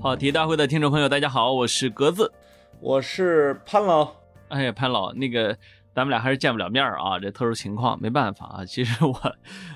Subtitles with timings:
[0.00, 2.32] 跑题大会的听众朋友，大家好，我是格子，
[2.78, 4.08] 我是潘老。
[4.46, 5.58] 哎呀，潘老，那个
[5.92, 8.62] 咱们俩还是见不了面啊，这特殊情况没办法啊。
[8.64, 9.20] 其实我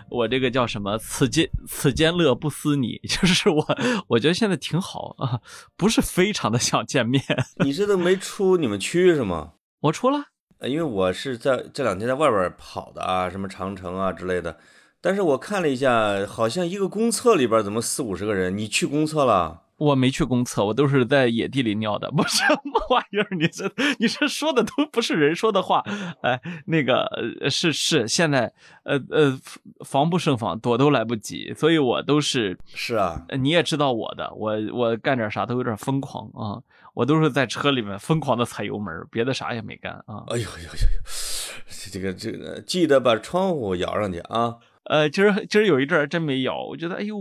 [0.09, 0.97] 我这个叫什么？
[0.97, 3.67] 此间此间乐不思你， 就是我，
[4.07, 5.41] 我觉得现在挺好啊，
[5.77, 7.21] 不是非常的想见面。
[7.65, 9.55] 你这都没出你们区是吗？
[9.81, 10.27] 我出了，
[10.61, 14.57] 因为我是在这两天在外边跑的啊，什么长城啊之类的。
[15.01, 18.57] 但是我看了一下，好像一个公厕里边怎么四五十个人？
[18.57, 19.62] 你去公厕了？
[19.83, 22.11] 我没去公厕，我都是在野地里尿的。
[22.11, 23.27] 不是什么玩意儿？
[23.37, 25.83] 你这你这说的都不是人说的话。
[26.23, 27.09] 哎，那个
[27.51, 28.53] 是是，现在
[28.85, 29.39] 呃呃，
[29.85, 33.23] 防不胜防，躲都来不及，所以我都是是啊。
[33.39, 36.63] 你也知道我的，我我干点啥都有点疯狂啊。
[36.95, 40.25] 我都是在车里面疯狂的踩油门，别的啥也没干啊。
[40.29, 44.57] 哎呦呦呦呦，这个这个，记得把窗户摇上去啊。
[44.85, 47.17] 呃，今儿今儿有一阵儿真没咬，我觉得哎呦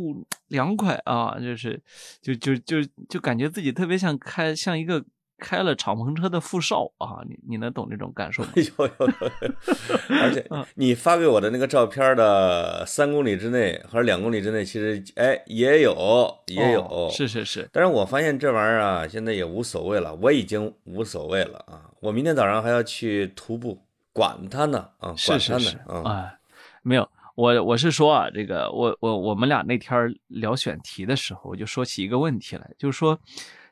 [0.47, 1.79] 凉快啊，就是
[2.21, 2.77] 就就就
[3.07, 5.03] 就感觉自己特别像开像一个
[5.37, 8.49] 开了敞篷车的富少啊，你你能懂这种感受吗？
[8.55, 9.31] 有 有有，
[10.21, 10.43] 而且
[10.75, 17.69] 你发给我的那个照片的三公里之内或者两公里之内，其实哎也有也有，是是是。
[17.71, 26.37] 但是我发现这玩意儿啊，现在也无所谓了，我已经无所谓了啊，我明天早上还要去徒步，管他呢啊，管他呢啊，哎，
[26.81, 27.07] 没有。
[27.41, 33.19] 我我是说啊，这个我我我们俩那天聊选题的时候，我就说起一个问题来，就是说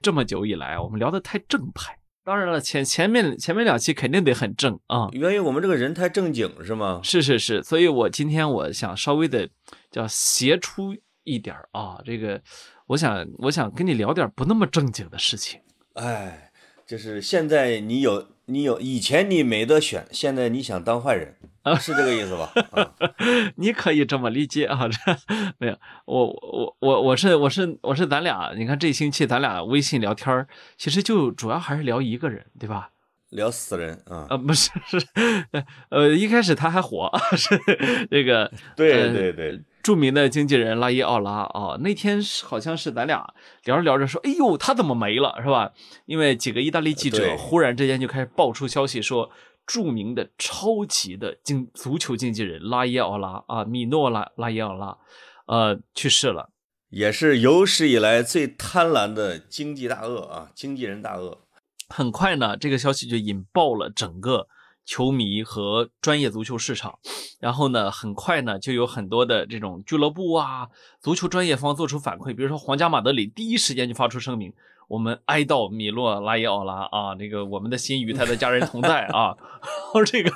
[0.01, 1.95] 这么久以来，我们聊的太正派。
[2.23, 6.99] 当然了，前前面前面两期肯定得很正啊，源于我们这个人太正经是吗？
[7.03, 9.47] 是是是，所以我今天我想稍微的
[9.91, 12.41] 叫斜出一点啊，这个
[12.87, 15.59] 我想我想跟你聊点不那么正经的事情。
[15.93, 16.51] 哎，
[16.87, 21.35] 就是现在你有你有以前你没得选，现在你想当坏人。
[21.69, 22.51] 啊， 是这个意思吧？
[23.57, 24.97] 你可以这么理解啊，这
[25.57, 30.47] 没有我我我我是我是我是咱俩，你看这星期咱俩微信聊天
[30.77, 32.89] 其实就主要还是聊一个人，对吧？
[33.29, 34.25] 聊死人啊？
[34.29, 34.97] 啊，不是是，
[35.89, 37.59] 呃，一开始他还火， 是
[38.09, 43.31] 这个对对对，著名的经纪人拉伊奥拉啊，那天好像是咱俩
[43.65, 45.71] 聊着聊着说，哎呦，他怎么没了，是吧？
[46.07, 49.29] 因为几个意大利记者忽然之间就开始爆出消息说。
[49.69, 54.97] 著名的超级的经足球经纪人拉耶奥拉啊，米诺拉拉耶奥拉，
[55.45, 56.49] 呃，去世了，
[56.89, 61.37] 也是有史以来最贪婪的经济大鳄啊，经纪人大鳄。
[61.87, 64.47] 很快呢，这个消息就引爆了整个
[64.83, 66.97] 球迷和专业足球市场，
[67.39, 70.69] 然后呢，很快呢，就有很多的这种俱乐部啊，
[70.99, 74.51] 足球专业方做出反馈，比如说皇家马德里第一时间就发出声明。
[74.89, 79.37] 我们哀悼米洛拉伊奥拉啊，那个我们的心与他的家人同在 啊。
[79.37, 80.31] 然后这个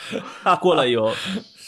[0.58, 1.14] 过了有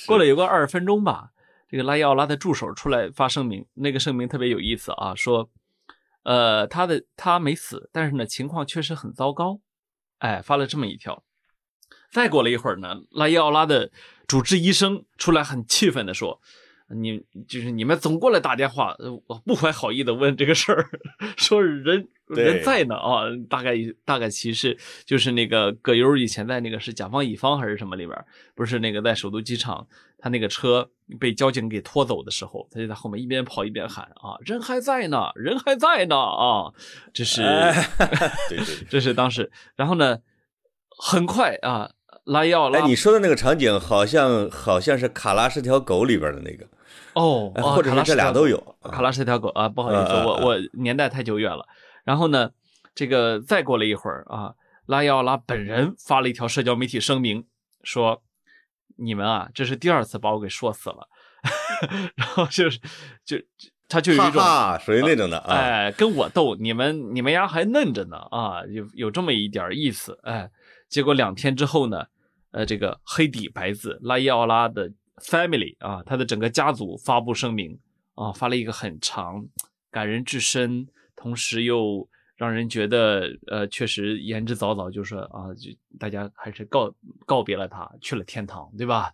[0.07, 1.31] 过了有个二十分钟吧，
[1.69, 5.51] 这个拉伊奥拉的助手出来发声明，那个声明特别有意思啊，说，
[6.23, 9.61] 呃，他的他没死，但是呢情况确实很糟糕，
[10.19, 11.23] 哎，发了这么一条。
[12.11, 13.91] 再过了一会儿呢，拉伊奥拉的
[14.27, 16.41] 主治医生出来很气愤的说。
[16.95, 18.95] 你就是你们总过来打电话，
[19.27, 20.89] 我不怀好意的问这个事儿，
[21.37, 29.87] 说人人在呢啊，大概大概其实就是那个葛优以前在那个是甲方乙方还是什么里边，不是那个在首都机场，
[30.19, 36.73] 他那个车被交警给拖走的时候，他就在后面一边跑一边喊啊，人还在呢，人还在呢啊，
[37.13, 37.43] 这是
[38.49, 40.19] 对对，这是当时，然后呢，
[40.99, 41.91] 很快啊，
[42.25, 46.69] 拉药了，哎，你说的那个场景好像好像是卡拉是条狗里边的那个。
[47.15, 48.77] 哦，或者是这俩都有。
[48.83, 51.67] 卡拉是条狗啊，不好意思，我我年代太久远了。
[52.05, 52.51] 然后呢，
[52.95, 54.55] 这个再过了一会儿啊，
[54.87, 57.47] 拉伊奥拉本人发了一条社交媒体声明，
[57.85, 58.23] 说
[58.97, 61.09] ：“你们啊，这是第二次把我给说死了。
[62.17, 62.81] ”然后就是
[63.25, 63.37] 就
[63.89, 64.43] 他就有一种
[64.81, 70.51] 属于那种的，哎，跟我斗，你们你们丫还嫩着呢啊，有有这么一点意思，哎。
[70.89, 72.05] 结果两天之后呢，
[72.51, 74.91] 呃，这个黑底白字拉伊奥拉的。
[75.23, 77.79] Family 啊，他的整个家族发布声明
[78.15, 79.47] 啊，发了一个很长、
[79.91, 80.87] 感人至深，
[81.17, 86.93] 同时又让人觉得呃，确实言之凿凿，就说啊，就大家还是告
[87.25, 89.13] 告别了他，去了天堂，对吧？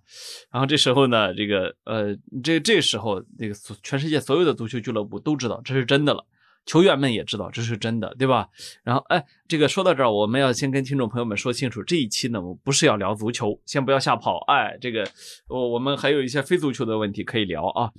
[0.51, 6.25] 然后这时候呢，这个呃，这这时候那个全世界所有的足球俱乐部都知道这是真的了。
[6.69, 8.47] 球员们也知道这是真的，对吧？
[8.85, 14.45] 然后，哎，这个说到这儿，我们要先跟听众朋友们说清楚，这一期呢，我不是要聊足球，先不要吓跑。
[14.49, 15.09] 哎，这个，
[15.49, 17.91] 我我们还有一些非足球的问题可以聊啊。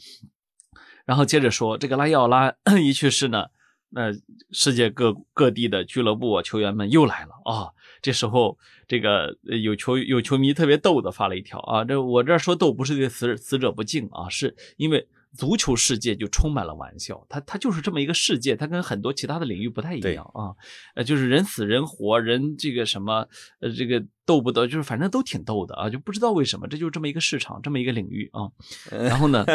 [1.03, 3.47] 然后接着说，这个拉伊奥拉 一去世呢，
[3.89, 4.11] 那
[4.51, 7.73] 世界各各地的俱乐部啊，球员们又来了啊。
[8.03, 8.55] 这时候，
[8.87, 15.07] 这个有球有球迷特别逗的发了一条啊，这我这说逗不是对死死者不敬啊，是因为。
[15.37, 20.55] 足球世界就充满了玩笑，它它就是这么一个世界，它跟很多其他的领域不太一样啊，
[20.95, 23.27] 呃，就是人死人活，人这个什么，
[23.59, 28.49] 呃，这个斗不得，就是反正都挺逗的啊，就不知道为什么，这就是这么一个市场，这么一个领域啊。
[28.89, 29.45] 然后呢，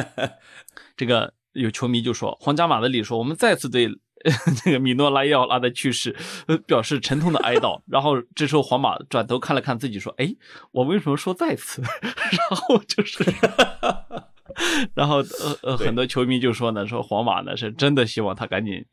[0.97, 3.89] 这个有球迷就说，皇家马德里说，我们再次对
[4.65, 6.17] 这个米诺拉伊奥拉的去世
[6.67, 7.83] 表示沉痛的哀悼。
[7.87, 10.35] 然后这时候皇马转头看了看自己，说，哎，
[10.71, 11.83] 我为什么说再次？
[12.31, 13.25] 然后就是。
[14.95, 18.85] 然后呃呃，很多球迷就说呢，说皇马呢是真的希望他赶紧，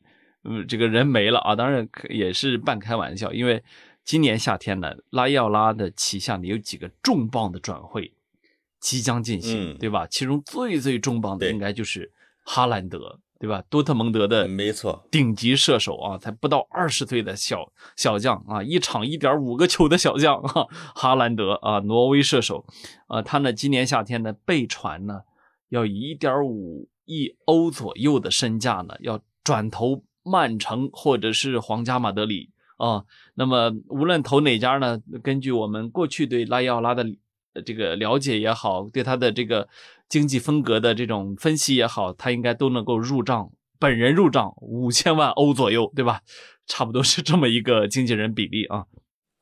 [0.44, 3.62] 嗯，这个人没了啊，当然也是半开玩笑，因为
[4.06, 8.14] 今年夏天呢，拉伊奥拉的旗下呢有几个重磅的转会
[8.80, 10.08] 即将进行，对吧？
[10.08, 12.12] 其中最最重磅的应该就是
[12.44, 13.62] 哈兰德，对吧？
[13.70, 20.66] 多特蒙德的没错，顶级射手啊，才不到二十岁的小小将啊，一场一点五个球的小将啊，
[20.96, 22.66] 哈兰德啊，挪威射手
[23.08, 25.24] 啊，他呢今年夏天呢被传呢。
[25.72, 33.06] 要以一点五亿欧左右的身价呢，要转投曼城或者是皇家马德里啊。
[33.36, 37.06] 那么无论投哪家呢，根据我们过去对拉伊奥拉的
[37.66, 39.70] 这个了解也好，对他的这个
[40.10, 46.20] 经济风格的这种分析也好，他应该都能够入账，本人入账五千万欧左右，对吧？
[46.68, 48.86] 差不多是这么一个经纪人比例啊。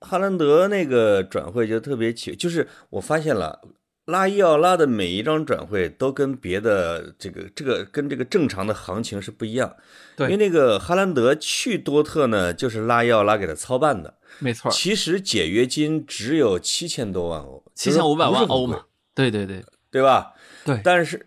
[0.02, 3.62] 哈兰德那个转会就特别奇，就是我发现了。
[4.10, 9.76] 拉伊奥拉的每一张转会都跟别的这个这个跟这个正常的行情是不一样，
[10.18, 14.70] 对，因为那个哈兰德去多特呢，就是拉伊奥拉给他操办的，没错。
[14.72, 18.82] 其实解约金只有七千多万欧，七千五百万欧嘛，
[19.16, 20.34] 对对对，对吧？
[20.66, 20.82] 对。
[20.84, 21.24] 但是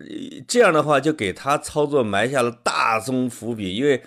[0.47, 4.03] 这样的话就给他操作埋下了大宗伏笔，因为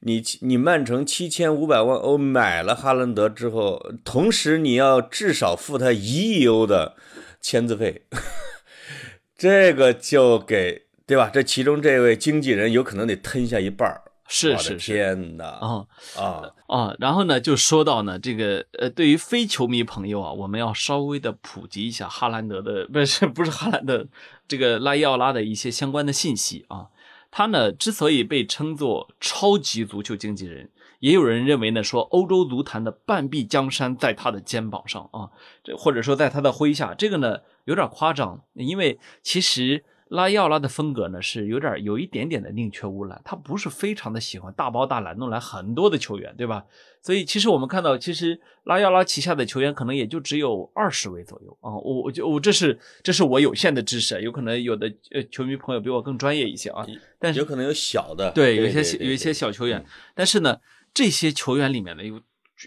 [0.00, 6.94] 你你曼城七千五百万欧买了哈兰德之后，同时你要至少付他一亿欧的。
[7.42, 8.06] 签字费，
[9.36, 11.28] 这个就给对吧？
[11.34, 14.00] 这其中这位经纪人有可能得吞下一半儿。
[14.28, 15.44] 是是是，天哪！
[15.44, 15.84] 啊
[16.16, 16.96] 啊啊！
[16.98, 24.06] 然后呢，就说到呢，这个呃，对于非球迷朋友啊，我们要稍微的普及一下哈兰德的， 不是不是哈兰德，
[24.48, 26.86] 这个拉伊奥拉的一些相关的信息啊。
[27.30, 30.70] 他呢，之所以被称作超级足球经纪人。
[31.02, 35.28] 也有人认为呢，说欧洲足坛的半壁江山在他的肩膀上啊，
[35.64, 46.64] 这或者说在他的麾下，这个呢有点夸张，因为其实拉伊奥拉的风格呢是有点有一点点的宁缺毋滥，他不是非常的喜欢大包大揽弄来很多的球员，对吧？
[47.02, 56.86] 所以其实我们看到，其实拉伊奥拉旗下的球员可能也就只有二十位左右啊，我我就我这是这是我有限的知识，有可能有的呃球迷朋友比我更专业一些啊，
[57.18, 59.84] 但是有可能有小的，对，有一些有一些小球员，
[60.14, 60.56] 但是呢。
[60.94, 62.20] 这些球员里面呢，有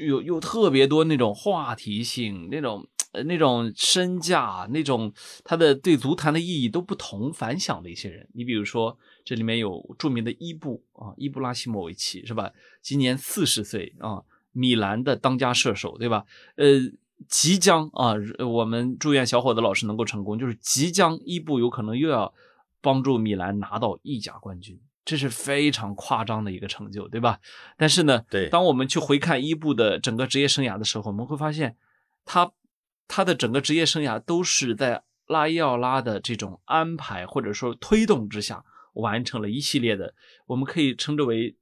[0.06, 2.88] 有有特别多那种话题性、那种
[3.25, 5.13] 那种身价、那种
[5.44, 8.27] 他的对足坛的意义都不同凡响的一些人。
[8.33, 12.51] 你比如说，这里面有著名的伊布啊，伊布拉希莫维奇是吧？
[12.81, 16.25] 今年四十岁啊，米兰的当家射手对吧？
[16.56, 16.66] 呃，
[17.30, 22.33] 即将啊，我们祝愿小伙子老师能够成功，就是即将伊布有可能又要
[22.81, 24.77] 帮助米兰拿到意甲冠军。
[25.05, 27.39] 这是非常夸张的一个成就，对吧？
[27.77, 31.77] 但是呢，对，当我们去回看伊布的整个职业生涯的时候，我们会发现，
[32.25, 32.51] 他
[33.07, 40.15] 他的整个职业生涯都是在拉伊奥拉的这种安排或者说推动之下，完成了一系列的，
[40.47, 41.55] 我们可以称之为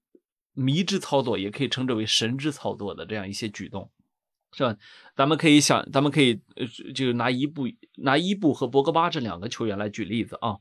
[0.54, 3.92] 迷之操作，也可以称之为神之操作的这样一些举动，
[4.54, 4.74] 是吧？
[5.18, 10.56] 咱们可以想，咱们可以呃，就拿伊布拿伊布和博格巴这两个球员来举例子啊，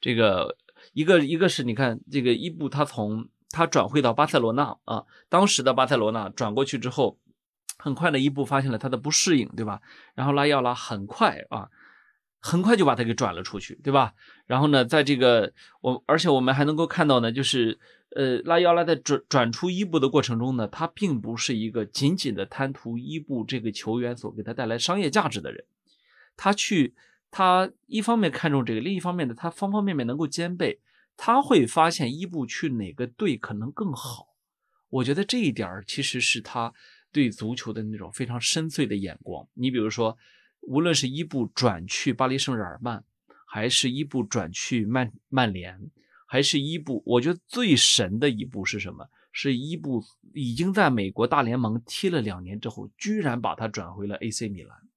[0.00, 0.56] 这个。
[0.98, 7.16] 一个一个是你看这个伊布，他从他转会到巴塞罗那啊，当时的巴塞罗那转过去之后，
[7.78, 9.80] 很快的伊布发现了他的不适应，对吧？
[10.16, 11.68] 然后拉伊奥拉很快啊，
[12.40, 14.12] 很快就把他给转了出去，对吧？
[14.46, 15.52] 然后呢，在这个
[15.82, 17.78] 我而且我们还能够看到呢，就是
[18.16, 25.64] 呃拉伊奥拉在转转出伊布的过程中呢，他并不是一个仅仅的贪图伊布这个球员所给他带来商业价值的人，
[26.36, 26.96] 他去。
[27.30, 30.80] 他一方面看重这个，另一方面呢，他方方面面能够兼备。
[31.18, 34.28] 他会发现伊布去哪个队可能更好。
[34.88, 36.72] 我觉得这一点其实是他
[37.12, 39.46] 对足球的那种非常深邃的眼光。
[39.54, 40.16] 你比如说，
[40.60, 43.02] 无论是伊布转去巴黎圣日耳曼，
[43.46, 45.90] 还是伊布转去曼曼联，
[46.26, 49.10] 还是伊布，我觉得最神的一步是什么？
[49.32, 50.02] 是伊布
[50.34, 54.88] 已经在美国大联盟踢了两年之后，居然把他转回了 AC 米兰，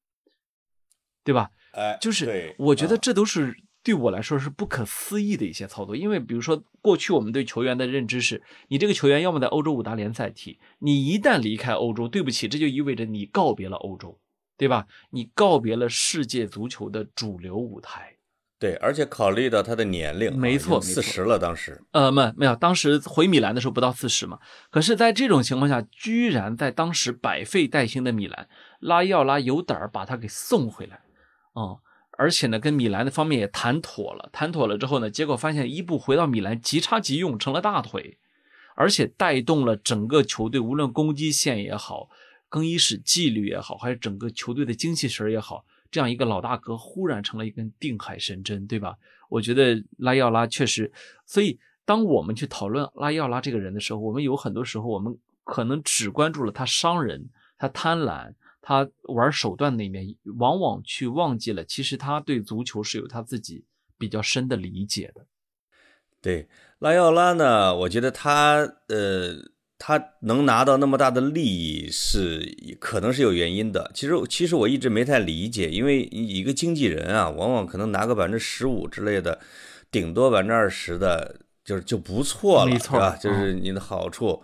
[1.24, 1.50] 对吧？
[1.74, 14.20] 哎，就是我觉得这都是对我来说是不可思议的一些操作，因为比如说过去我们对球员的认知是，你这个球员要么在欧洲五大联赛踢，你一旦离开欧洲，对不起，这就意味着你告别了欧洲，
[14.58, 14.88] 对吧？
[15.10, 18.18] 你告别了世界足球的主流舞台。
[18.60, 24.38] 对，而且考虑到他的年龄啊，没错四十了，当时呃，没没有，当时回米兰的时候不到四十嘛。
[24.70, 28.48] 可是，在这种情况下，居然在当时百废待兴的米兰，
[28.80, 31.02] 拉伊奥拉有胆儿把他给送回来，
[31.54, 31.80] 哦、
[32.22, 34.30] 而且呢，跟米兰的方面也谈妥了。
[34.32, 38.20] 谈妥了之后呢，结果发现伊布回到米兰即插即用，成了大腿，
[38.76, 42.12] 而且带动了整个球队，无论攻击线也好，
[42.48, 48.96] 更衣室纪律也好，还是整个球队的精气神儿也好，这样一个老大哥忽然成了一根定海神针，对吧？
[49.28, 50.92] 我觉得拉伊奥拉确实，
[51.26, 63.66] 所以当我们去讨论拉伊奥拉这个人的时候，我们有很多时候我们可能只关注了他伤人、他贪婪、他玩手段那面，往往去忘记了其实他对足球是有他自己
[63.98, 65.26] 比较深的理解的。
[66.22, 66.48] 对
[66.80, 69.36] 拉伊奥拉呢，我觉得他呃，
[69.80, 73.90] 他能拿到那么大的利益是可能是有原因的。
[73.96, 79.40] 其实其实我一直没太理解，因为一个经纪人啊，往往可能拿个百分之十五之类的，
[79.90, 83.18] 顶多百分之二十的，就是就不错了，没错是吧？
[83.18, 84.44] 就是你的好处。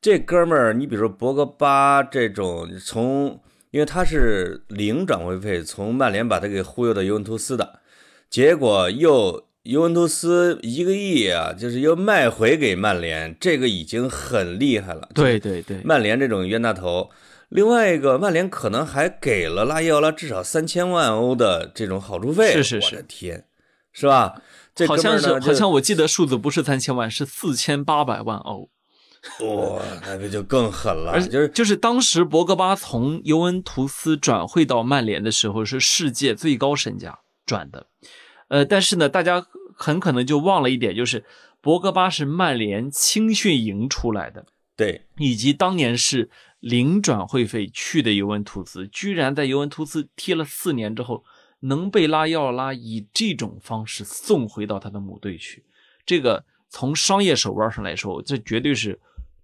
[0.00, 3.40] 这哥们儿，你比如说博格巴这种，从
[3.72, 7.80] 因为他是零转会费从曼联把他给忽悠到尤文图斯的，
[8.30, 15.08] 结果又尤文图斯一个亿啊，就是又卖回给曼联，这个已经很厉害了。
[15.14, 17.10] 对对对，曼联这种冤大头。
[17.48, 23.46] 另外一个，曼联可能还给了拉伊奥拉至少三千万欧的这种好处费，是是是我的天，
[23.92, 24.42] 是吧？
[24.74, 28.68] 这好像是好像我记得数字不是三千万，是四千八百万欧。
[29.40, 37.86] 哇、 那个就更狠了，而就是就是当时博格巴从尤文图斯转会到曼联的时候是世界最高身价转的，
[38.48, 41.24] 呃，但是呢，大家很可能就忘了一点，就是
[41.60, 44.44] 博格巴是曼联青训营出来的，
[44.76, 45.02] 对。
[45.18, 51.24] 以及当年是零转会费去的尤文图斯，居然在尤文图斯踢了四年之后，
[51.60, 55.64] 能被拉要拉以这种方式送回到他的母队去，
[56.04, 59.00] 这个从商业手腕上来说，这绝对是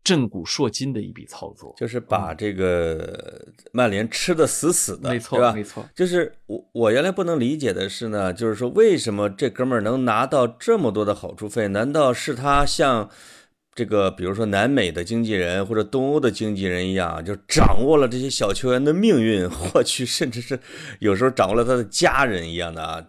[0.09, 1.75] 震古烁今的一笔操作。
[1.77, 5.53] 就是把这个曼联吃的死死的，没错？
[5.53, 5.85] 没错。
[5.95, 11.69] 就是我我原来不能理解的是呢，就是说为什么这哥们儿能拿到这么多的好处费？
[11.69, 13.11] 难道是他像
[13.79, 20.59] 这个比如说南美的经纪人或者东欧的经纪人一样，就掌握了这些小球员的命运， 或去甚至是
[20.99, 23.01] 有时候掌握了他的家人一样的啊？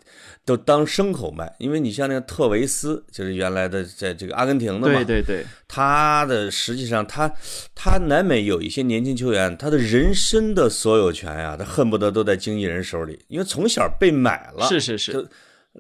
[0.46, 7.32] 都当牲口卖，因为你像那个特维斯，就是原来的在这个阿根廷的嘛，对对对，他的实际上他
[7.74, 15.28] 他南美有一些年轻球员，他的人身的所有权呀、他恨不得都在经纪人手里，因为从小被买了，是是是，就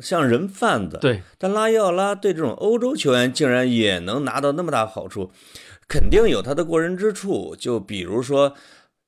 [0.01, 5.31] 像人贩子。，对但拉伊奥拉对这种欧洲球员竟然也能拿到那么大好处，
[5.87, 7.55] 肯定有他的过人之处。
[7.55, 8.55] 就比如说，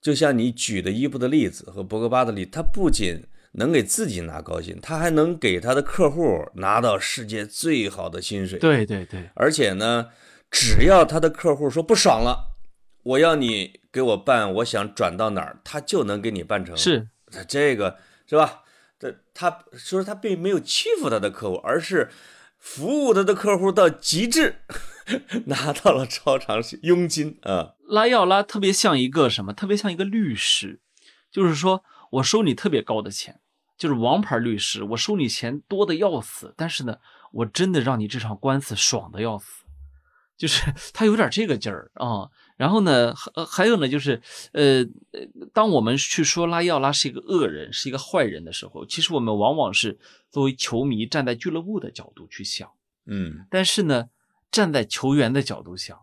[0.01, 3.23] 就像你举的伊布的例子和博格巴的例子，他不仅
[3.53, 8.57] 能给自己拿高薪，他还能给他的客户拿到世界最好的薪水。
[8.57, 10.07] 对对对，而且呢，
[10.49, 12.55] 只要他的客户说不爽了，
[13.03, 16.75] 我要你给我办，我想转到哪儿，他就能给你办成。
[16.75, 18.60] 是他这个是吧？
[19.33, 22.09] 他说他并没有欺负他的客户，而是
[22.57, 24.61] 服务他的客户到极致，
[25.47, 27.73] 拿到了超长佣金啊。
[27.87, 29.53] 拉伊奥拉特别像一个什么？
[29.53, 30.79] 特别像一个律师，
[31.31, 33.39] 就是说我收你特别高的钱，
[33.77, 36.97] 就是王牌律师，我收你钱多的要死，但是呢，
[37.31, 39.60] 我真的让你这场官司爽的要死，
[40.41, 42.27] 就是他有点这个劲儿啊。
[42.57, 44.19] 然后呢，还还有呢，就是
[44.53, 44.81] 呃，
[45.11, 45.21] 呃
[45.53, 49.99] 当我们去说拉伊奥拉是一个恶人，是一个坏人的时候，其实我们往往是
[50.31, 52.67] 作为球迷站在俱乐部的角度去想。
[53.05, 54.09] 嗯，但是呢，
[54.49, 55.95] 站在球员的角度想，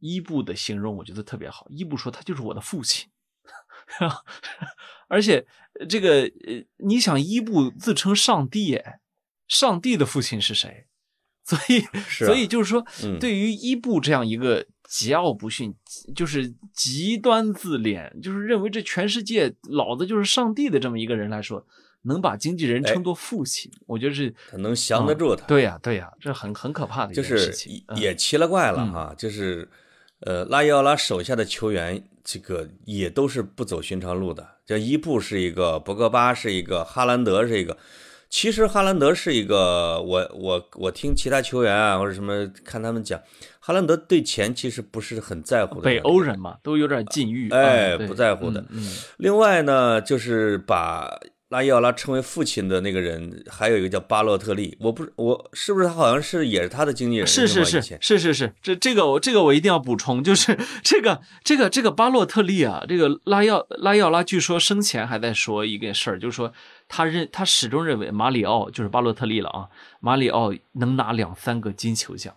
[0.00, 1.66] 伊布的形容我觉得特别好。
[1.70, 3.08] 伊布说他就是我的父亲，
[5.08, 5.46] 而且
[5.80, 9.00] 呃这个呃，你想伊布自称上帝，哎，
[9.46, 10.86] 上帝的父亲是谁？
[11.48, 15.74] 所以， 啊所以就是说，嗯对于伊布这样一个桀骜不驯，
[16.14, 21.66] 就是极端自恋，就是认为这全世界老子就是上帝的这么一个人来说，
[22.02, 25.46] 能把经纪人哎称作父亲，我觉得是他能降得住他。
[25.46, 27.84] 对呀、对呀、这很很可怕的一就是件事情。
[27.88, 29.66] 嗯也奇了怪了哈，就是
[30.20, 34.46] 呃，拉伊奥拉手下的球员，这个也都是不走寻常路的。
[34.66, 37.78] 这伊布是一个，博格巴是一个，哈兰德是一个。
[38.30, 43.18] 其实哈兰德是一个，我我我听其他球员啊或者什么看他们讲，
[43.58, 45.82] 哈兰德对钱其实不是很在乎的。
[45.82, 51.10] 北欧人嘛，都有点禁欲，哎不在乎的嗯，嗯另外呢，就是把
[51.48, 57.26] 拉伊奥拉称为父亲的那个人，还有一个叫巴洛特利，我不是我是不是他好像是也是他的经纪人？
[57.26, 66.52] 是是是是是是，这这个我这个我一定要补充，就是 这个这个这个巴洛特利啊，这个拉奥拉伊奥拉据说生前还在说一个事儿，就是说
[66.86, 69.68] 他认他始终认为马里奥就是巴洛特利了啊，
[70.00, 72.34] 马里奥能拿两三个金球奖，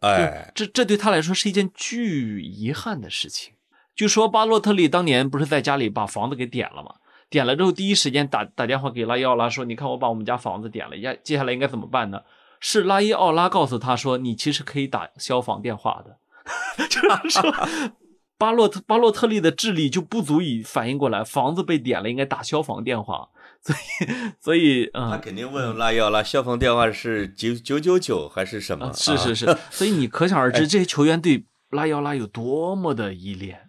[0.00, 3.52] 哎，这这对他来说是一件巨遗憾的事情。
[3.94, 6.96] 据说巴洛特利当年不是在家里把房子给点了吗？
[7.30, 12.20] 点了之后，第一时间打打电话给拉伊奥拉说：“你看，我把我们家房子点了，接接下来应该怎么办呢？”
[12.60, 16.16] 是拉伊奥拉告诉他说：“你其实可以打消防电话的。
[16.88, 17.54] ”就是说，
[18.38, 23.28] 巴洛特巴洛特利的智力就不足以反应过来，房子被点了，应该打消防电话。
[23.60, 24.06] 所以，
[24.40, 28.92] 所以，嗯，他肯定问拉伊奥拉，消防电话是九九九九还是什么？
[28.94, 29.58] 是是是。
[29.70, 33.67] 所以你可想而知，这些球员对拉伊奥拉有多么的依恋。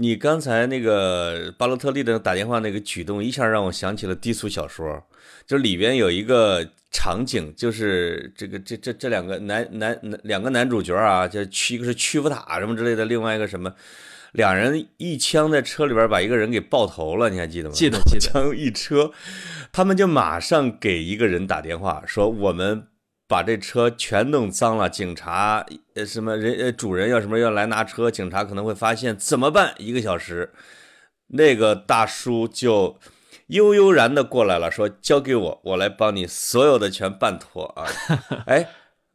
[0.00, 5.04] 你刚才那个巴洛特利的打电话那个举动，一下让我想起了低俗小说，
[5.44, 13.74] 就里边有一个场景，就是这个这这这两个男男男两个男主角啊，就屈一个是屈服塔什么之类的，另外一个什么，
[14.30, 17.74] 两人一枪在车里边把一个人给爆头了，你还记得吗？
[17.74, 18.20] 记得记得。
[18.30, 19.10] 枪一车，
[19.72, 22.86] 他们就马上给一个人打电话说我们。
[23.28, 29.74] 把这车全弄脏了，警察呃什么人呃主人要什么要来拿车，警察可能会发现怎么办？
[29.76, 30.52] 一个小时，
[31.28, 32.98] 那个大叔就
[33.48, 37.86] 悠悠然的过来了，说交给我，我来帮你所有的全办妥啊，
[38.46, 38.68] 哎。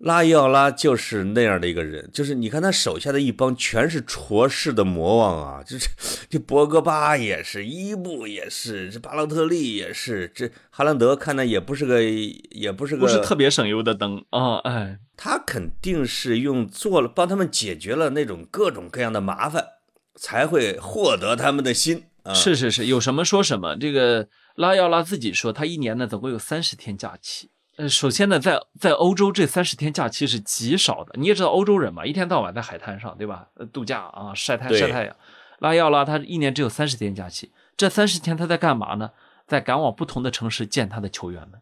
[0.04, 5.88] 拉伊奥拉就是那样的一个人，就是你看他手下的一帮全是戳式的魔王啊，就是
[6.30, 19.66] 这博格巴也是，伊布也是，这巴洛特利也是，这哈兰德看来也不是个，也不是个，不是特别省油的灯啊，哎，他肯定是用做了帮他们解决了那种各种各样的麻烦，
[20.16, 22.34] 才会获得他们的心啊。
[22.34, 23.78] 是是是，有什么说什么。
[23.78, 27.52] 这个拉伊奥拉自己说，他一年呢总共有三十天假期。
[27.76, 31.14] 呃，首先呢，在在欧洲这三十天假期是极少的。
[31.18, 33.48] 你也知道欧洲人嘛，一天到晚在海滩上，对吧？
[33.56, 35.16] 呃，度假啊，晒太晒太阳。
[35.60, 39.12] 拉要拉他一年只有三十天假期，这三十天他在干嘛呢？
[39.48, 41.60] 在赶往不同的城市见他的球员们。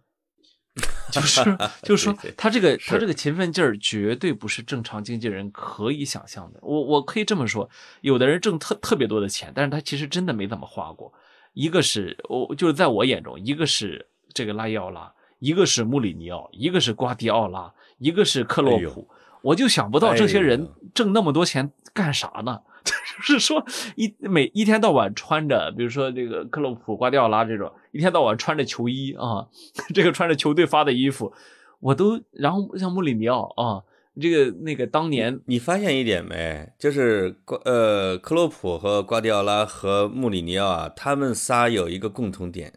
[1.11, 6.59] 就是 就是说，他这个他这个勤奋劲儿绝对不是正常经纪人可以想象的。
[6.61, 7.69] 我我可以这么说，
[8.01, 11.13] 有的人挣特特别多的钱，但是他其实真的没怎么花过。
[11.53, 15.13] 一个是我就是在我眼中，一个是这个拉伊奥拉。
[15.41, 19.07] 一个是穆里尼奥，一个是瓜迪奥拉，一个是克洛普，
[19.41, 22.61] 我就想不到这些人挣那么多钱干啥呢？
[22.85, 29.47] 就是说一每一天到晚穿着，比如说这个克洛普、瓜迪奥拉这种，一天到晚穿着球衣啊，
[29.93, 31.33] 这个穿着球队发的衣服，
[31.79, 33.81] 我都然后像穆里尼奥啊，
[34.19, 36.69] 这个那个当年你发现一点没？
[36.77, 42.73] 就是瓜呃克洛普和瓜迪奥拉和穆里尼奥啊，他们仨有一个共同点，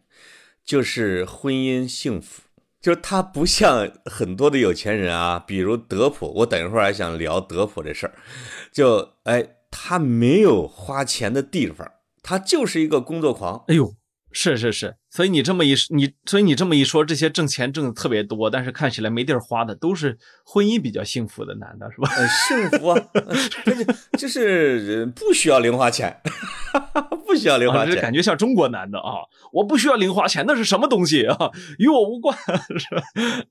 [0.64, 2.43] 就是婚姻幸福。
[2.84, 8.12] 就是他不像很多的有钱人啊，比如德普，我等一会儿还想聊德普这事儿。
[8.70, 11.90] 就哎，他没有花钱的地方，
[12.22, 13.64] 他就是一个工作狂。
[13.68, 13.94] 哎呦，
[14.32, 14.96] 是是是。
[15.08, 22.10] 所以你这么一你，所以你这么一说，这些挣钱挣的特别多，但是看起来没地儿花的，都是婚姻比较幸福的男的，是吧？
[22.46, 23.00] 幸福啊，
[24.18, 26.20] 就是就是不需要零花钱，
[27.34, 31.36] 不需要零花钱，感觉像中国男的啊，我不需要零花钱，那是什么东西啊？
[31.78, 32.36] 与我无关，
[32.78, 33.02] 是吧？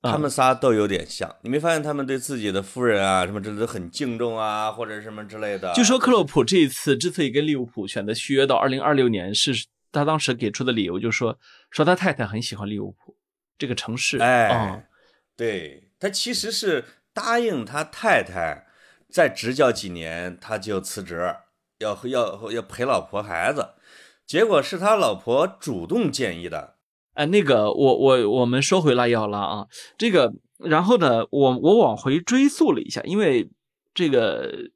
[0.02, 5.74] 他们仨都有点像，你没发现他们对自己的夫人啊什么这都很敬重啊，或者什么之类的？
[5.74, 9.65] 据说克洛普这一次之所以跟利物浦选择续约到二零二六年是。
[9.96, 11.38] 他当时给出的理由就是说，
[11.69, 13.15] 说他太太很喜欢利物浦
[13.60, 14.17] 这个城市。
[14.17, 14.88] 哎，
[15.38, 18.65] 对他其实是答应他太太
[19.08, 21.36] 再执教几年，他就辞职，
[21.79, 23.69] 要要要陪老婆孩子。
[24.25, 26.75] 结果是他老婆主动建议的。
[27.13, 33.49] 哎，那个我我我们说回来要了啊，这个然后呢，我我往回追溯了一下，因为
[33.93, 34.71] 这个。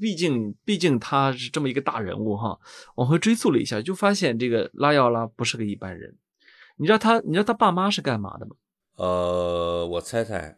[0.00, 2.58] 毕竟，毕竟他是这么一个大人物哈。
[2.94, 6.16] 往回追溯了一下，就发现这个拉要拉不是个一般人。
[6.78, 8.52] 你知道他，你知道他爸妈是干嘛的吗？
[8.94, 10.56] 呃，我猜猜，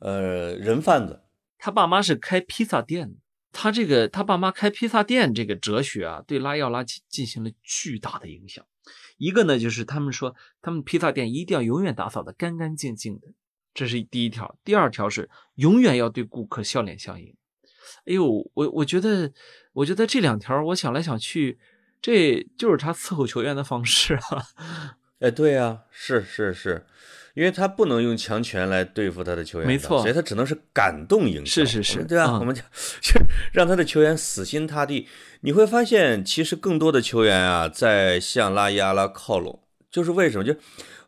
[0.00, 1.22] 呃，人贩子。
[1.56, 3.16] 他爸妈是开披萨店的。
[3.54, 8.62] 他这个，他爸妈开披萨店这个哲学啊，对拉奥拉进行了巨大的影响。
[9.16, 13.28] 一个呢，就是他们说，他们披萨店一定要永远打扫的干干净净的，
[13.72, 14.58] 这是第一条。
[14.64, 17.34] 第二条是永远要对顾客笑脸相迎。
[18.06, 19.32] 哎呦，我我觉得，
[19.72, 21.58] 我觉得这两条，我想来想去，
[22.02, 24.42] 这就是他伺候球员的方式啊。
[25.20, 26.84] 哎，对呀，是是是，
[27.34, 32.62] 因为他不能用强权来对付他的球员，没错，所以他只能是感动营销，是是是，对啊，我们就
[33.02, 33.20] 就
[33.52, 35.08] 让他的球员死心塌地。
[35.40, 40.44] 你会发现，其实更多的球员啊，在向拉伊阿拉靠拢，就是为什么？
[40.44, 40.56] 就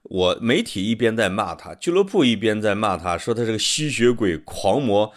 [0.03, 5.13] 我媒体一边在骂他，俱乐部一边在骂他，说他是个吸血鬼狂魔。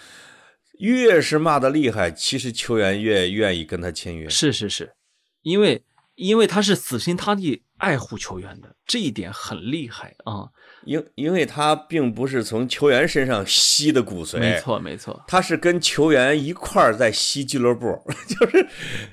[0.79, 4.29] 越是骂的厉害，其实球员越愿意跟他签约。
[4.29, 4.93] 是是是，
[5.41, 5.83] 因为
[6.15, 10.47] 因为他是死心塌地爱护球员的，这一点很厉害啊。
[10.89, 17.85] 因因为他并不是从球员身上吸的骨髓，没错没错，他是跟球员一块儿在吸俱乐部，
[18.27, 18.67] 就是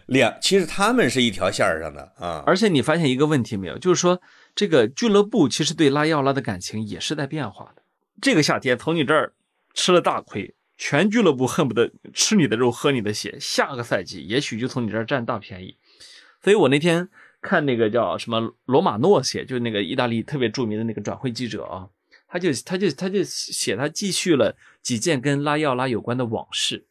[0.06, 2.42] 两，其实他们是一条线上的啊。
[2.46, 4.22] 而且你发现一个问题没有，就是说
[4.54, 7.82] 这个俱乐部其实对拉伊奥拉的感情也是在变化的。
[8.22, 9.34] 这个夏天从你这儿
[9.74, 10.54] 吃了大亏。
[10.78, 15.74] 全俱乐部恨不得吃你的肉喝你的血，下个赛季也许就从你这儿占大便宜。
[16.44, 17.08] 所以我那天
[17.40, 21.88] 看那个叫什么罗马诺写，就那个意大利特别著名的那个转会记者啊，
[22.26, 26.86] 他就他就他就写他继续了几件跟拉伊奥拉有关的往事，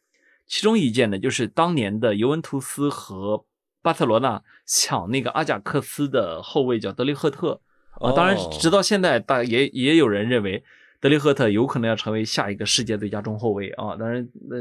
[0.46, 3.44] 其中一件呢就是当年的尤文图斯和
[3.82, 7.60] 巴塞罗那抢那个阿贾克斯的后卫叫德雷赫特
[8.00, 10.64] 啊，当然直到现在大也也有人认为。
[10.98, 13.94] 德雷赫特有可能要成为下一个世界最佳中后卫啊！
[13.96, 14.56] 当然，那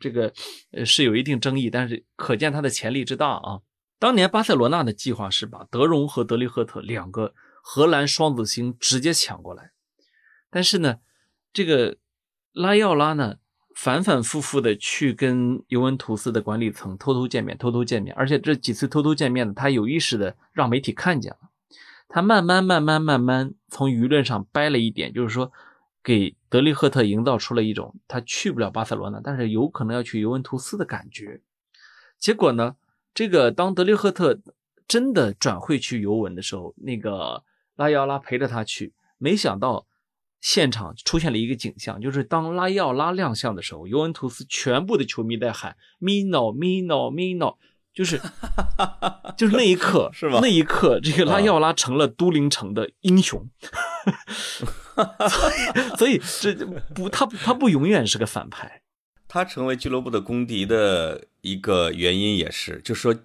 [0.00, 0.32] 这个
[0.86, 3.60] 是有一定争议，但是可见他的潜力之大啊！
[4.02, 9.70] 当年巴塞罗那的计划是把德容和德里赫特两个荷兰双子星直接抢过来，
[10.50, 10.96] 但是呢，
[11.52, 11.98] 这个
[12.52, 13.36] 拉奥拉呢
[13.76, 21.50] 反反复复的去跟尤文图斯的管理层偷偷见面，偷偷见面，而且这几次偷偷见面呢，他有意识的让媒体看见了，
[22.08, 25.52] 他慢慢慢慢慢慢从舆论上掰了一点，就是说。
[26.02, 31.40] 给德利赫特营造出了一种他去不了巴塞罗那，但是有可能要去尤文图斯的感觉。
[32.18, 32.74] 结果呢，
[33.14, 34.38] 这个当德利赫特
[34.88, 37.42] 真的转会去尤文的时候，那个
[37.76, 39.86] 拉伊奥拉陪着他去，没想到
[40.40, 47.56] 现场出现了一个景象，就是当拉伊奥拉亮相的时候，尤文图斯全部的球迷在喊 “Mino Mino Mino”，
[47.94, 48.20] 就是
[49.36, 50.40] 就是那一刻， 是吗？
[50.42, 53.48] 那一刻，这个拉伊奥拉成了都灵城的英雄。
[55.96, 58.81] 所以，所以这不，他他不永远是个反派。
[59.34, 63.16] 他成为俱乐部的公敌的一个原因也是，就说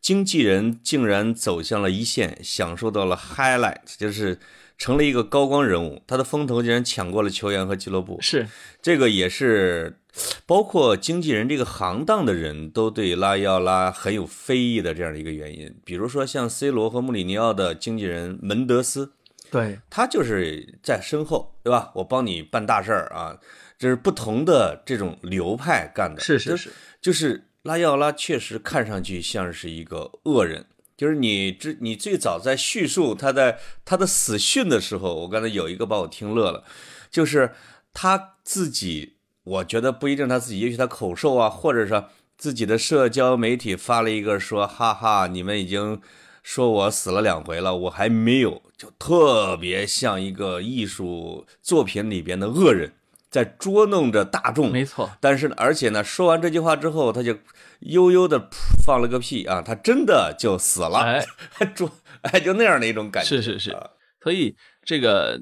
[0.00, 4.38] 经纪人竟然走向了一线，享受到了 highlight，就是
[4.78, 6.02] 成了一个高光人物。
[6.06, 8.16] 他的风头竟然抢过了球员和俱乐部。
[8.22, 8.48] 是
[8.80, 9.98] 这个也是，
[10.46, 15.74] 包括经纪人这个行当的人都对拉伊奥拉很有非议的这样的一个原因。
[15.84, 19.12] 比如说像 C 罗和穆里尼奥的经纪人门德斯。
[19.50, 21.92] 对他就是在身后，对吧？
[21.96, 23.38] 我帮你办大事儿啊，
[23.82, 26.22] 这是不同的这种流派干的。
[26.22, 30.66] 是是是，就是拉伊奥拉确实看上去像是一个恶人。
[30.96, 36.62] 就是你之你最早在叙述他在他的死讯的时候，我刚才有一个把我听乐了，
[37.10, 37.50] 就是
[37.92, 46.00] 他自己，我觉得不一定他自己，也许他口授啊，或者说自己的社交媒体发了一个说，哈哈，你们已经。
[46.44, 52.94] 说我死了两回了，我还没有，就特别像一个艺术作品里边的恶人，
[53.32, 54.70] 在捉弄着大众。
[54.70, 57.36] 没错，但是呢而且呢，说完这句话之后，他就
[57.80, 58.48] 悠悠的
[58.84, 61.90] 放了个屁啊，他真的就死了，还 捉，
[62.20, 63.28] 哎，就那样的一种感觉。
[63.28, 63.76] 是是是，
[64.22, 65.40] 所以这个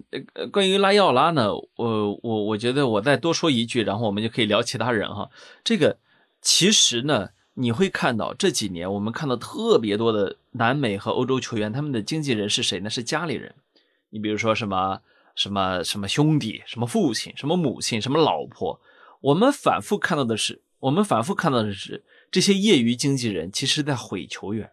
[0.51, 5.29] 关于拉奥拉呢，我我我觉得我再多说一句，然后我们就可以聊其他人哈。
[5.63, 5.99] 这个
[6.41, 7.29] 其实呢。
[7.55, 12.89] 你会看到这几年，我们看到特别多的南美和欧洲球员，他们的经纪人是谁呢？
[12.89, 13.55] 是家里人。
[14.11, 15.01] 你比如说什么
[15.41, 18.79] 什么什么兄弟、什么父亲、什么母亲、什么老婆。
[19.23, 24.71] 我们反复看到的是，我们反复看到的是这些业余经纪人其实在毁球员。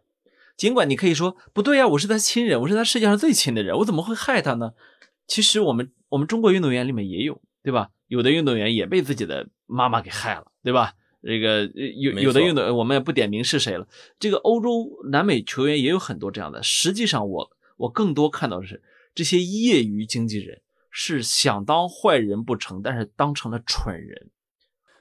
[0.58, 4.74] 尽管你可以说不对呀，我是他亲人，我是他世界上最亲的人，我怎么会害他呢？
[5.26, 7.92] 其实我们我们中国运动员里面也有，对吧？
[8.08, 10.96] 有的运动员也被自己的妈妈给害了，对吧？
[11.24, 11.64] 这个
[11.96, 13.88] 有有的运动，我们也不点名是谁了。
[14.20, 16.62] 这个欧洲、南美球员也有很多这样的。
[16.62, 18.82] 实际上，我我更多看到的是
[19.18, 24.30] 这些业余经纪人是想当坏人不成，但是当成了蠢人。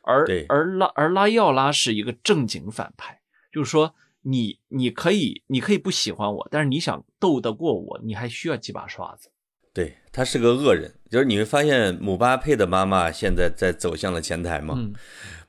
[0.00, 3.20] 而而拉而拉奥拉是一个正经反派，
[3.52, 9.28] 就是说你你可以你可以不喜欢我，但是你想斗得过我，你还需要几把刷子。
[9.74, 14.74] 对他是个恶人，就是你会发现姆巴佩的妈妈现在在走向了前台嘛。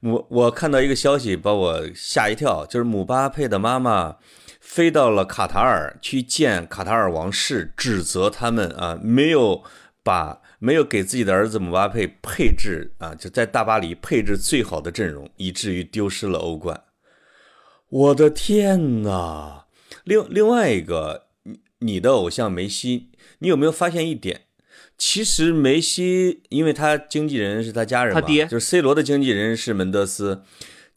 [0.01, 4.17] 我我看到一个消息把我吓一跳，就是姆巴佩的妈妈
[4.67, 9.63] 飞到了卡塔尔去见卡塔尔王室，指责他们啊没有
[10.03, 16.83] 把没有给自己的儿子姆巴佩配置啊就在大巴黎配置最好的阵容，以至于丢失了欧冠。
[17.87, 19.67] 我的天哪！
[20.03, 23.09] 另另外一个，你你的偶像梅西。
[23.39, 24.41] 你有没有发现一点？
[24.97, 30.43] 其实梅西，因为他经纪人是他家人嘛，他爹就是 C 罗的经纪人是门德斯。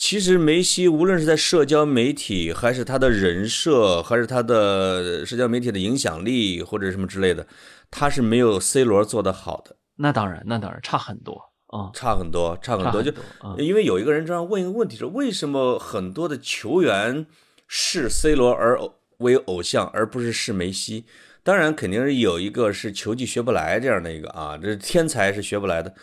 [0.00, 7.46] 其实梅西无论是在社交媒体，还是他的人设，还是他的社交媒体的影响力，或者什么之类的，
[7.90, 9.76] 他是没有 C 罗做的好的。
[9.96, 13.02] 那当然，那当然差很多啊，差很多，差很多。
[13.02, 13.12] 就
[13.58, 17.26] 因为有一个人这样问一个问题是：为什么很多的球员
[17.68, 18.80] 视 C 罗而
[19.18, 21.04] 为偶像，而不是视梅西？
[21.42, 25.94] 当然，肯定是有一个是球技学不来这样的一个啊，这天才是学不来的。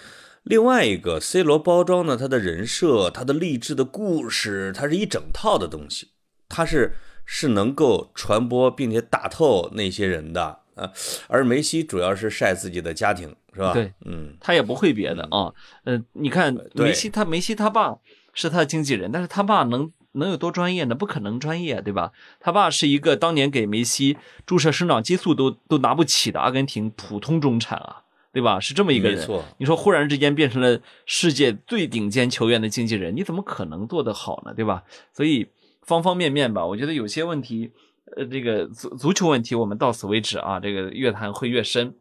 [0.49, 6.11] 另外一个 C 罗包装呢，他的人设、他的励志的故事，它是一整套的东西，
[6.47, 10.91] 它是是能够传播并且打透那些人的啊。
[11.27, 13.73] 而梅西主要是晒自己的家庭，是吧？
[13.73, 15.53] 对，嗯，他也不会别的啊。
[15.83, 17.97] 呃，你看梅西，他梅西他爸
[18.33, 20.95] 是他的经纪人，但是他爸能能有多专业呢？
[20.95, 22.13] 不可能专业，对吧？
[22.39, 28.03] 他爸是一个当年给梅西注射生长激素都都拿不起的阿根廷普通中产啊。
[28.37, 28.59] 对吧？
[28.59, 34.53] 是这么一个人，你说忽然之间变成了世界最顶尖球员的经纪人，你怎么可能做得好呢？
[34.53, 34.83] 对吧？
[35.11, 35.47] 所以
[35.81, 37.71] 方方面面吧，我觉得有些问题，
[38.15, 41.95] 呃，这个足足球问题我们到此为止啊，这个越谈会越深。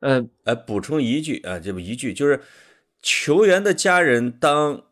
[0.00, 2.42] 呃，呃，补充一句啊，这不一句就是
[3.00, 4.82] 球员的家人当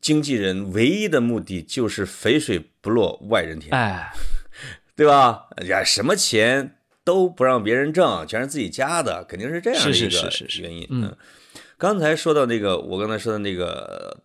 [0.00, 4.10] 经纪人，唯一的目的就是肥水不落外人田，哎，
[4.96, 5.46] 对吧？
[5.68, 6.78] 呀，什么钱？
[7.04, 10.86] 都不让别人挣，全是自己家的，肯定是这样的一个原因。
[10.90, 11.16] 嗯，
[11.76, 14.18] 刚才说到那个，我刚才说的那个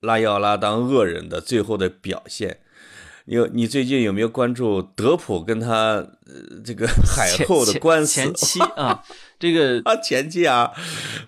[0.00, 2.58] 拉伊奥拉当恶人的最后的表现，
[3.26, 6.04] 你你最近有没有关注德普跟他
[6.64, 8.12] 这个海后的官司？
[8.12, 9.04] 前妻啊，
[9.38, 10.72] 这个 啊前妻啊，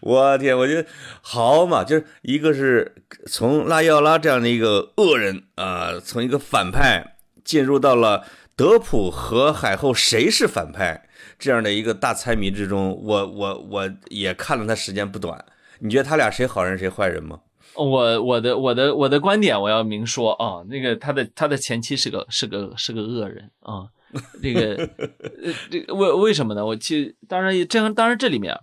[0.01, 0.89] 我天，我觉得
[1.21, 8.25] 好嘛，就是一个是从拉伊奥拉这样的一个恶人啊，从一个反派进入到了。
[8.57, 11.09] 德普和海后谁是反派？
[11.39, 15.45] 这样的一个大猜谜之中，我我我也看了他时间不短。
[15.81, 17.43] 你觉得他俩谁好人谁坏人吗？
[17.75, 23.89] 我我的我的我的观点我要明说啊，那个他的他的前妻是个是个是个恶人啊，
[24.43, 26.65] 这个呃这为为什么呢？
[26.65, 28.59] 我其实当然这样当然这里面，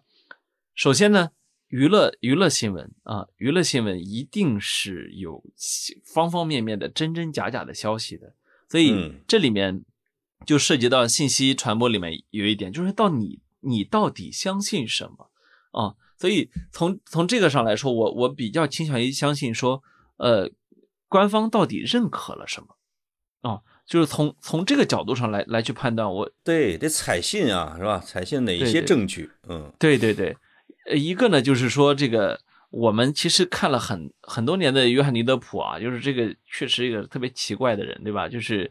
[0.74, 1.30] 首先呢，
[1.68, 5.44] 娱乐娱乐新闻啊，娱乐新闻一定是有
[6.04, 8.34] 方方面面的真真假假的消息的。
[8.74, 9.84] 所以这里面
[10.48, 15.30] 就涉及到信息传播里面有一点，就是到你你到底相信什么
[15.80, 15.94] 啊？
[16.18, 19.84] 所以从从这个上来说，我我比较倾向于相信说，
[20.18, 20.50] 呃，
[21.08, 22.76] 官方到底认可了什么
[23.42, 23.62] 啊？
[23.86, 26.12] 就是从从这个角度上来来去判断。
[26.12, 28.00] 我对得采信啊，是吧？
[28.00, 29.30] 采信哪些证据？
[29.48, 30.36] 嗯，对对对，
[30.88, 32.42] 呃，一个呢就是说这个。
[32.74, 38.28] 我们其实看了很很多年的约翰尼德普啊，就是这个确实一个特别奇怪的人，对吧？
[38.28, 38.70] 就是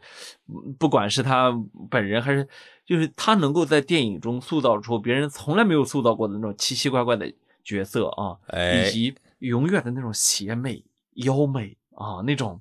[0.77, 1.53] 不管是他
[1.89, 2.45] 本人还是，
[2.85, 7.31] 就是他能够在电影中塑造出别人从来没有塑造过的那种奇奇怪怪的
[7.63, 8.37] 角色啊，
[8.75, 12.59] 以及永远的那种邪魅妖媚啊，那种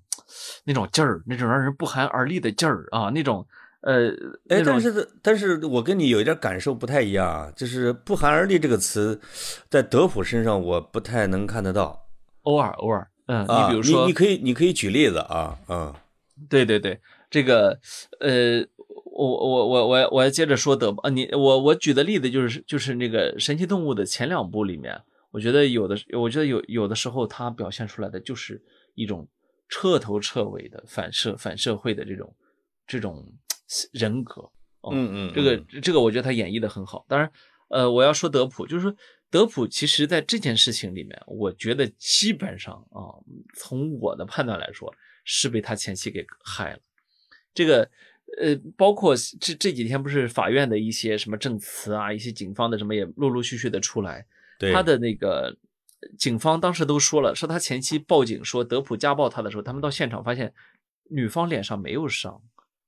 [0.62, 3.44] 那种劲儿，那种让人不寒而栗的劲儿啊，那种。
[3.82, 4.10] 呃，
[4.48, 9.20] 哎，但是，但是我跟你有一点感受不太一样啊，就是“不寒而栗”这个词，
[9.68, 12.06] 在德普身上我不太能看得到。
[12.42, 15.92] 偶尔，偶尔，嗯，你比如说，你你可以，你可以举例子啊，嗯，
[16.48, 17.76] 对对对，这个，
[18.20, 18.64] 呃，
[19.04, 24.96] 我我我我我要接着说德啊，你我我举的例子就是就是那个神奇动物的前两部里面，
[25.32, 28.62] 我觉得有的，我觉得有有的时候它表现出来的就是
[28.94, 29.26] 一种
[29.68, 32.32] 彻头彻尾的反社反社会的这种
[32.86, 33.26] 这种。
[33.92, 34.50] 人格，
[34.90, 37.04] 嗯嗯，这个这个我觉得他演绎的很好。
[37.08, 37.30] 当然，
[37.68, 38.94] 呃，我要说德普，就是说
[39.30, 43.16] 德普其实在这件事情里面，我觉得基本上啊，
[43.56, 44.92] 从我的判断来说，
[45.24, 46.80] 是被他前妻给害了。
[47.54, 47.88] 这个，
[48.40, 54.26] 呃，包括这这几天不是法院的一些什么证词啊，一些警方的什么也陆陆续续的出来，
[54.72, 55.56] 他的那个
[56.18, 60.52] 警方当时都说了，说他前妻报警说德普家暴他的时候，他们到现场发现
[61.11, 62.42] 女方脸上没有伤。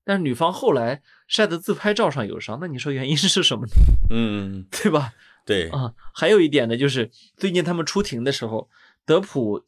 [0.05, 3.73] 但是女方后来晒的自拍照上有伤，那你说原因 是什么呢？
[4.11, 5.15] 嗯， 对吧？
[5.47, 8.69] 对啊，还有一点呢，就是最近他们出庭的时候，
[9.07, 9.65] 德普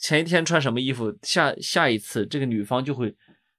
[0.00, 3.14] 前一天穿什么衣服，下下一次这个女方就会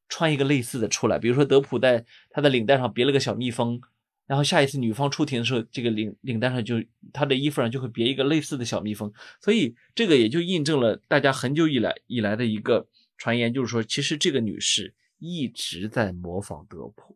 [0.10, 1.20] 穿一个类似的出来。
[1.20, 3.80] 比如说德普在他的领带上别了个小蜜蜂，
[4.28, 6.76] 然后下一次女方出庭的时候，这个领领带上就
[7.14, 9.12] 他的衣服上就会别一个类似的小蜜蜂。
[9.42, 14.94] 所以这个也就印证了大家很久以来以来的一个传言，就是说其实这个女士。
[15.24, 17.16] 一直在模仿德普，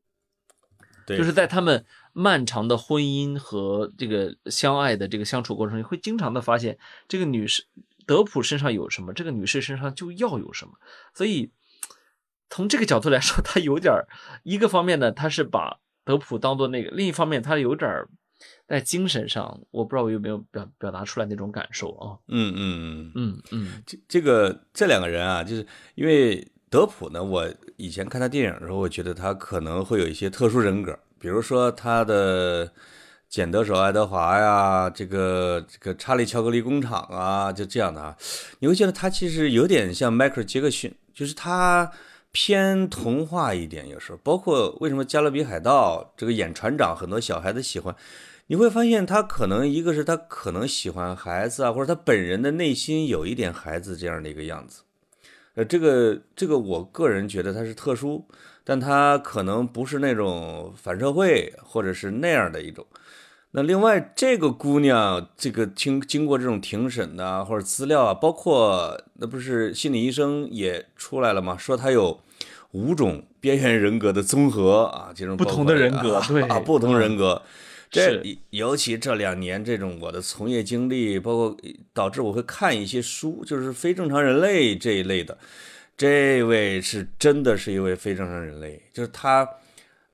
[1.06, 7.66] 就是在他们漫长的婚姻和这个相爱的这个相处过程中，会经常的发现这个女士
[8.06, 10.76] 德普身上有什么，这个女士身上就要有什么。
[11.14, 11.52] 所以
[12.50, 13.94] 从这个角度来说，他有点
[14.44, 18.06] 一个方面呢，他是把德普当做那个；另一方面，他有点
[18.66, 22.18] 在精神上，我不知道我有没有表表达出来那种感受啊。
[22.30, 32.72] 嗯嗯嗯，嗯嗯，这这个这两个人啊，就是因为德普呢，我以前看他电影的时候，我觉得他可能会有一些特殊人格，比如说他的
[33.30, 38.18] 捡得手爱德华呀，这个这个查理巧克力工厂啊，就这样的啊，
[38.60, 41.90] 你会觉得他其实有点像迈克尔杰克逊，就是他
[42.32, 47.96] 偏童话一点，有时候包括为什么加勒比海盗这个演船长，很多小孩子喜欢。
[48.48, 54.84] 你会发现，他可能一个是他可能喜欢孩子啊，或者他本人的内心有一点孩子这样的一个样子。
[55.58, 58.24] 呃，这个这个，我个人觉得他是特殊，
[58.64, 62.86] 但他可能不是那种反社会或者是那样的一种。
[63.52, 71.58] 那另外，这个姑娘，这个经经过这种庭审呐，或者资料啊，包括那不是心理医生也出来了吗？
[71.58, 72.20] 说她有
[72.74, 77.42] 五种边缘人格的综合啊，这种不同的人格，对啊， 不同人格。
[77.90, 81.58] 这尤其这两年这种我的从业经历，包括
[81.94, 85.38] 导致我会看一些书，就是非正常人类这一类的。
[85.96, 89.50] 这位是真的是一位非正常人类，就是他，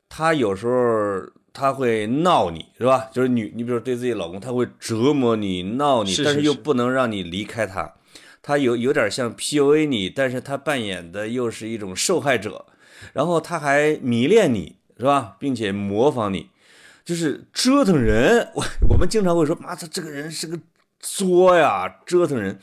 [0.08, 3.10] 他有时候他会闹你，是吧？
[3.12, 7.96] 就是你，你比如对自己老公，他会折磨你、闹你，但是又不能让你离开他。
[8.42, 12.66] 他有有点像 PUA 你，但是他扮演的又是一种受害者，
[13.12, 15.36] 然后他还迷恋你，是吧？
[15.38, 16.48] 并且模仿你。
[17.06, 20.58] 就是折腾人，我我们经常会说，妈，他这个人是个
[21.00, 22.58] 作呀，折腾人。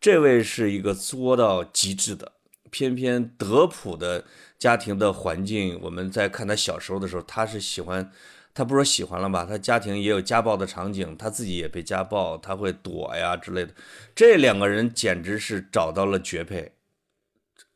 [0.00, 2.32] 这位是一个作到极致的，
[2.70, 4.24] 偏偏德普的
[4.56, 8.08] 家庭的环境，我们在看他小时候的时候，他是喜欢，
[8.54, 13.74] 他不说喜欢了吧，他家庭也有家暴的场景，他自己也被家暴，他会躲呀之类的。
[14.14, 16.72] 这两个人简直是找到了绝配，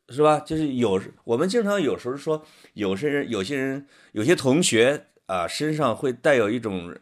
[0.07, 0.39] 是吧？
[0.39, 5.07] 就是有我们经常有时候说，有些人，有些人，有些同学。
[5.27, 6.95] 啊，身上会带有一种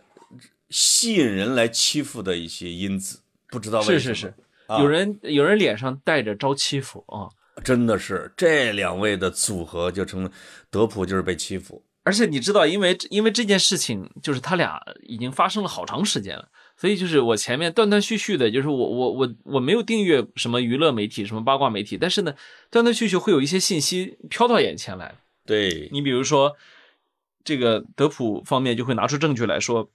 [0.72, 4.00] 吸引人来欺负的一些因子，不知道为什么。
[4.00, 4.34] 是是是，
[4.80, 7.30] 有人有人脸上带着招欺负啊，
[7.64, 10.32] 真的是这两位的组合就成了
[10.72, 11.84] 德普就是被欺负。
[12.04, 22.34] 而且你知道，因为因为这件事情，就是他俩已经发生了好长时间了，所以就是我前面断断续续的，就是我我我我没有订阅什么娱乐媒体、什么八卦媒体，但是呢，
[22.72, 25.14] 断断续续会有一些信息飘到眼前来。
[25.46, 26.58] 对你比如说。
[27.46, 29.90] 这个德普方面就会拿出证据来说，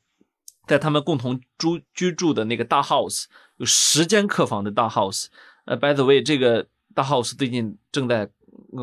[0.67, 3.25] 在他们共同住居住的那个大 house
[3.59, 5.27] 有十间客房的大 house，
[5.67, 8.31] 呃，by the way，这个大 house 最近正在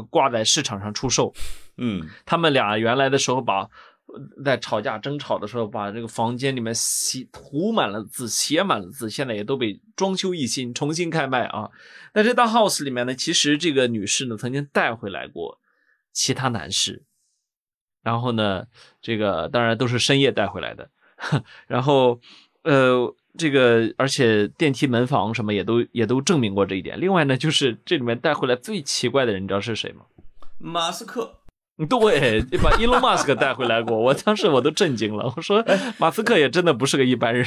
[0.10, 1.34] 挂在市场上出售。
[1.78, 3.70] 嗯，他们俩原来的时候把
[4.44, 11.70] 在吵架争吵的时候，把这个房间里面写涂满了字，写满了字，现在也都被装修一新，重新开卖啊。
[12.14, 15.60] 那这大 house 里面呢，其实这个女士呢曾经带回来过
[16.12, 17.06] 其他男士。
[18.08, 18.66] 然后呢，
[19.02, 20.90] 这个当然都是深夜带回来的。
[21.68, 22.18] 然后，
[22.64, 26.98] 呃，这个而且电梯门房什么也都也都证明过这一点。
[26.98, 30.06] 另外呢，就是这里面带回来最奇怪的人，你知道是谁吗？
[30.58, 31.34] 马斯克。
[31.90, 35.34] 对，把伊隆马斯克带回来过，我当时我都震惊了。
[35.36, 35.62] 我说，
[36.00, 37.46] 马斯克也真的不是个一般人。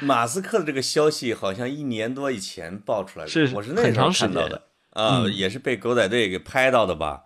[0.00, 7.22] 马斯克的这个消息好像一年多以前爆出来的，是我是那时候看到的啊，也是被狗仔队给拍到的吧。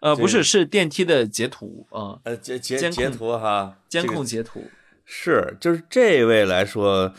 [0.00, 4.62] 呃，不是，是电梯的截图啊，呃，截截截图哈，监控截图
[5.04, 7.14] 是，就是这位来说，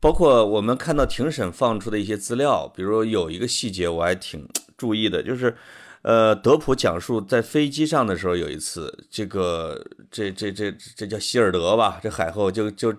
[0.00, 5.56] 包括我们看到庭审放出的一些资料，比如有一个细节我还挺注意的，就是，
[6.02, 12.92] 呃，德普讲述在飞机上的时候，有一次，这个这这这这叫希尔德吧，这海后就就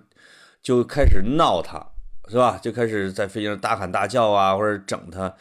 [0.62, 1.86] 就开始闹他，
[2.30, 2.58] 是吧？
[2.62, 5.36] 就开始在飞机上大喊大叫啊，或者整他，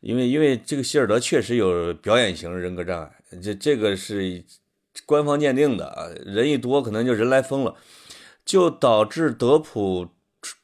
[0.00, 3.10] 因为因为这个希尔德确实有表演型人格障碍。
[3.42, 4.44] 这这个是
[5.06, 7.76] 官方鉴定的啊，人一多可能就人来疯了，
[8.44, 10.08] 就导致德普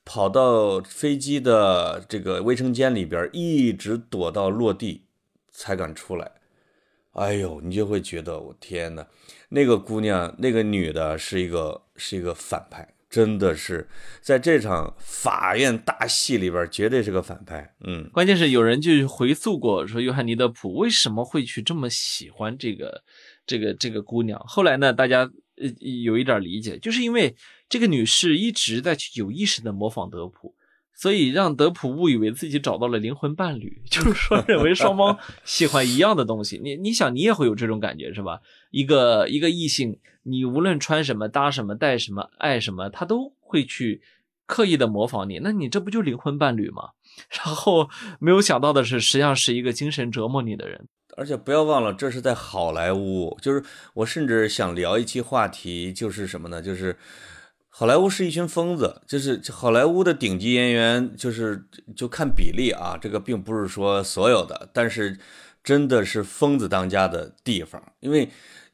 [0.05, 5.07] 跑到飞机的这个卫生间里边，一直躲到落地
[5.51, 6.33] 才敢出来。
[7.13, 9.07] 哎呦，你就会觉得我天哪，
[9.49, 12.95] 那个姑娘，那个女的是一个是一个反派。
[13.11, 13.89] 真的是
[14.23, 17.75] 在这场法院大戏里边，绝对是个反派。
[17.85, 23.03] 嗯，关键是有人就回溯过，说约翰尼德普为什么会去这么喜欢这个
[23.45, 24.41] 这个这个姑娘。
[24.47, 27.35] 后来呢，大家呃有一点理解，就是因为
[27.69, 30.55] 这个女士一直在去有意识的模仿德普。
[30.93, 36.61] 所以让德普误以为自己找到了灵魂伴侣， 就是说认为双方喜欢一样的东西。
[36.63, 38.39] 你你想，你也会有这种感觉是吧？
[38.71, 44.03] 一个一个异性，你无论穿什么、搭什么、带什么、爱什么，他都会去
[44.47, 45.41] 刻意的模仿你。
[45.43, 46.91] 那你这不就灵魂伴侣吗？
[47.31, 50.89] 然后没有想到的是，实际上是一个精神折磨你的人。
[51.17, 53.37] 而且不要忘了，这是在好莱坞。
[53.41, 53.63] 就是
[53.95, 56.61] 我甚至想聊一期话题，就是什么呢？
[56.61, 56.97] 就是。
[57.73, 61.65] 好莱坞是一群疯子，就是好莱坞的顶级演员，就是
[61.97, 65.19] 就看比例啊，这个并不是说所有的，但是
[65.63, 68.29] 真的是疯子当家的地方，因为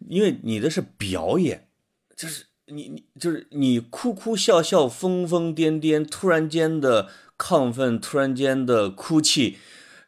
[0.08, 1.68] 因为你的是表演，
[2.16, 9.58] 就是你你就是你哭哭笑笑、疯疯癫癫，突然间的亢奋，突然间的哭泣，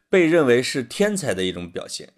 [0.09, 2.13] 被认为是天才的一种表现，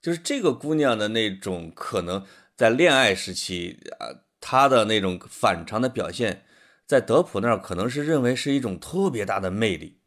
[0.00, 2.24] 就是这个姑娘的那种可能
[2.56, 4.22] 在恋爱时期啊。
[4.46, 6.44] 她的那种反常的表现，
[6.86, 10.00] 在德普那儿可能是认为是一种特别大的魅力，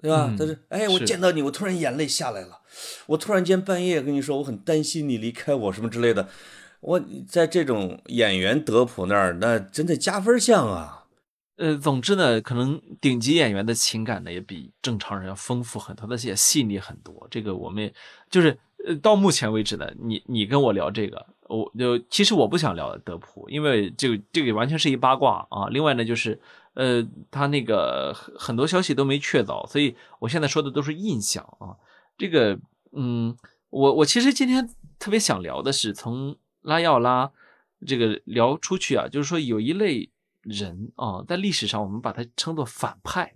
[0.00, 0.34] 对吧？
[0.38, 2.61] 他是哎，我见到你，我突然眼泪下来了，
[3.06, 6.28] 我突然间半夜跟你说，我很担心你离开我什么之类的。
[6.80, 11.06] 我在这种演员德普那儿，那真的加分项啊。
[11.56, 17.28] 呃，总之呢，可能顶级演员的情感呢，也比正常人要丰富很多，而且细腻很多。
[17.30, 17.92] 这个我们
[18.28, 21.24] 就是呃，到目前为止呢，你你跟我聊这个。
[21.48, 25.68] 我就其实我不想聊德普，因为这个这个完全是一八卦啊。
[25.68, 26.40] 另外呢，就是
[26.74, 31.76] 呃，他那个很多消息都没确凿，所以我现在说的都是印象啊。
[32.16, 32.58] 这个
[32.92, 33.36] 嗯，
[33.70, 37.32] 我我其实今天特别想聊的是从拉要拉
[37.86, 40.10] 这个聊出去啊，就是说有一类
[40.42, 43.34] 人啊，在历史上我们把它称作反派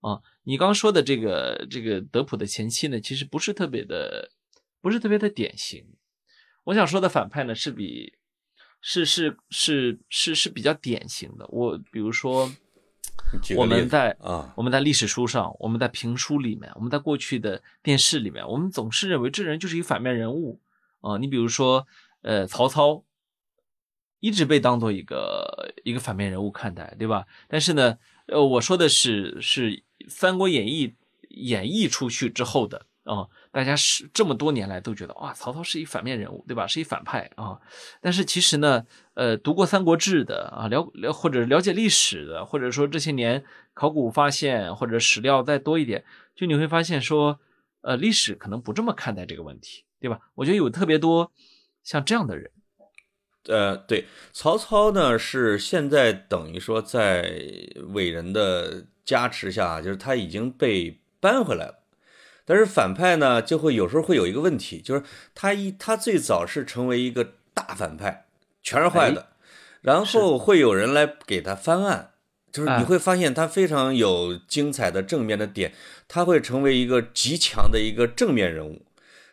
[0.00, 0.20] 啊。
[0.44, 4.30] 你刚说的这个这个德普的前妻呢，其实不是特别的，
[4.80, 5.86] 不是特别的典型。
[6.64, 8.14] 我想说的反派呢，是比
[8.80, 11.46] 是是是是是比较典型的。
[11.48, 12.50] 我比如说，
[13.56, 20.60] 我们在啊，我们在历史书上，我们在评书里面，我们在过去的电视里面，我们总是认为这人就是一个反面人物
[21.00, 21.16] 啊。
[21.18, 21.86] 你比如说，
[22.22, 23.04] 呃，曹操
[24.18, 27.26] 一直被当做一个一个反面人物看待，对吧？
[27.48, 29.70] 但是呢，呃，我说的是是
[30.08, 30.88] 《三国演义》
[31.28, 33.28] 演绎出去之后的啊。
[33.52, 36.66] 大家是这么多年来都觉得哇，曹操是一反面人物，对吧？
[36.68, 37.58] 是一反派啊。
[38.00, 43.44] 但是其实呢，呃，读过《三国志》的啊，了了或者了解历史的，或者说这些年
[43.74, 46.04] 考古发现或者史料再多一点，
[46.36, 47.40] 就你会发现说，
[47.80, 50.20] 呃，历史可能不这么看待这个问题，对吧？
[50.36, 51.32] 我觉得有特别多
[51.82, 52.52] 像这样的人。
[53.48, 57.40] 呃，对，曹操呢是现在等于说在
[57.88, 61.79] 伟人的加持下，就是他已经被搬回来了。
[62.50, 65.04] 但是反派呢，就会有时候会有一个问题，就是
[65.36, 68.26] 他一他最早是成为一个大反派，
[68.60, 69.28] 全是坏的，
[69.82, 72.10] 然后会有人来给他翻案，
[72.50, 75.72] 就是你会发现他非常有精彩的正面的点，
[76.08, 78.82] 他会成为一个极强的一个正面人物。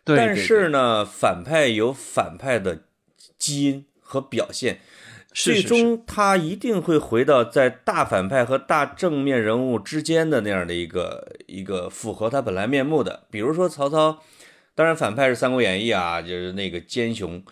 [0.03, 2.83] 但是呢，反派有反派的
[3.39, 4.79] 基因和表现。
[5.39, 13.27] 最终他一定会回到在大反派和大正面人物之间的那样的一个一个符合他本来面目的。
[13.29, 14.19] 比如说曹操，
[14.73, 17.43] 当然反派是《三国演义》啊，就是那个奸雄。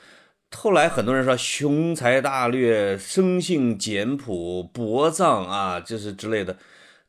[0.52, 6.58] 后来很多人说雄才大略、生性简朴、薄葬啊，就是之类的。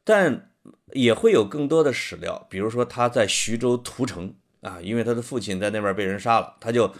[0.05, 0.51] 但
[0.93, 6.93] 也会有更多的史料，比如说他在徐州屠城啊，因为他的父亲在那边被人杀了，他就。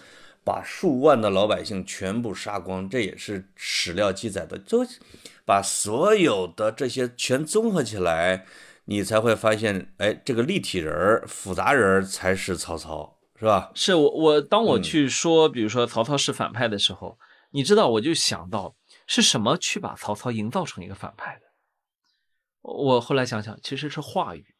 [0.47, 4.57] 把数万的老百姓全部杀光，这也是史料记载的。
[4.57, 4.87] 就
[5.45, 8.47] 把所有的这些全综合起来，
[8.85, 13.73] 你才会发现，哎，这个立体人儿、复杂人儿才是曹操，是吧？
[13.75, 17.19] 是我我当我去说，比如说曹操是反派的时候，
[17.51, 18.77] 你知道，我就想到
[19.09, 21.47] 是什么去把曹操营造成一个反派的。
[22.63, 24.55] 我后来想想，其实是话语。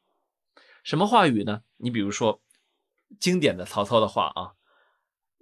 [0.83, 1.61] 什么话语呢？
[1.77, 2.43] 你比如说
[3.21, 4.56] 经典的曹操的话啊。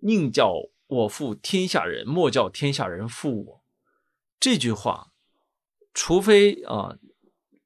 [0.07, 0.55] 宁叫
[0.87, 3.63] 我负天下人，莫叫天下人负我。
[4.39, 5.13] 这句话，
[5.95, 6.99] 除非啊，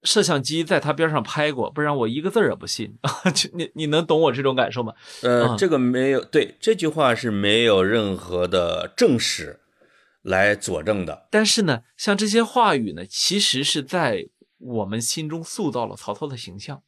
[0.04, 2.96] 摄像机在他边上拍过，不然我一个字儿也不信。
[3.54, 4.94] 你你能懂我这种感受吗？
[5.22, 9.58] 呃，这个没有对这句话是没有任何的证实
[10.22, 11.26] 来佐证的。
[11.32, 14.28] 但是呢，像这些话语呢，其实是在
[14.58, 16.84] 我们心中塑造了曹操的形象。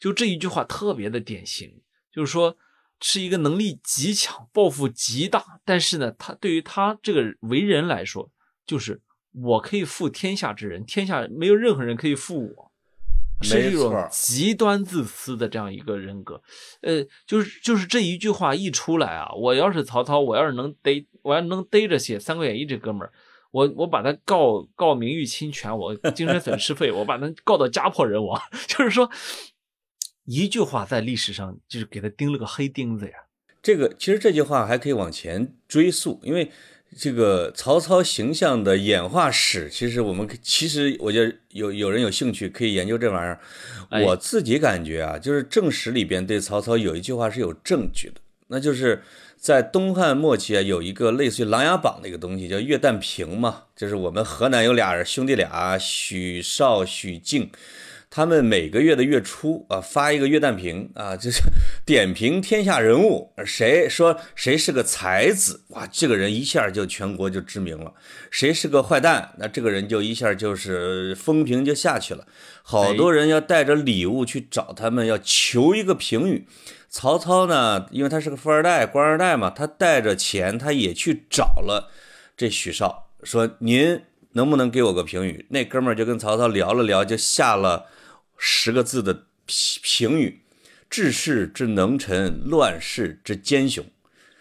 [0.00, 1.82] 就这一句话特别的典型，
[2.12, 2.56] 就是说。
[3.00, 8.28] 是一个能力极强、抱负极大，但是呢，他对于他这个为人来说，
[8.66, 9.00] 就是
[9.32, 12.72] 我可以负天下之人，天下没有任何人可以负我，
[13.42, 16.42] 是一种极端自私的这样一个人格。
[16.80, 23.12] 呃，就是就是这一句话一出来啊，我要是曹操，我要是能逮，我要能逮着写《三国演义》这哥们儿，
[23.52, 29.08] 我我把他告告名誉侵权，我精神损失费，我把他告到家破人亡， 就是说。
[30.30, 33.12] 一句话在历史上就是给他钉了个黑钉子呀。
[33.62, 36.50] 这个其实这句话还可以往前追溯，因为
[36.98, 44.04] 这个曹操形象的演化史，其实我们其实我觉得有有人有兴趣可以研究这玩意儿。
[44.04, 49.02] 我自己感觉啊，就是正史里边对曹操有一句话是有证据的，那就是
[49.38, 57.50] 在东汉末期啊，有一个类似于琅琊榜的一个东西，叫月旦平嘛，就是我们河南有俩人兄弟俩，许绍、许敬。
[58.10, 61.42] 他们每个月的月初啊，发一个月旦评啊，就是
[61.84, 67.92] 点评天下人物，谁说谁是个才子，哇，这个人一下就全国就知名了；
[68.30, 72.26] 谁是个坏蛋，那这个人就一下就是风评就下去了。
[72.62, 76.46] 好多人要带着礼物去找他们，要求一个评语。
[76.88, 81.90] 曹操呢，因为他是个富二代、官二代嘛，他带着钱，他也去找了
[82.34, 84.00] 这许绍，说您
[84.32, 85.44] 能不能给我个评语？
[85.50, 87.84] 那哥们儿就跟曹操聊了聊，就下了。
[88.38, 90.42] 十个字的评评语：
[90.88, 93.84] 治世之能臣，乱世之奸雄。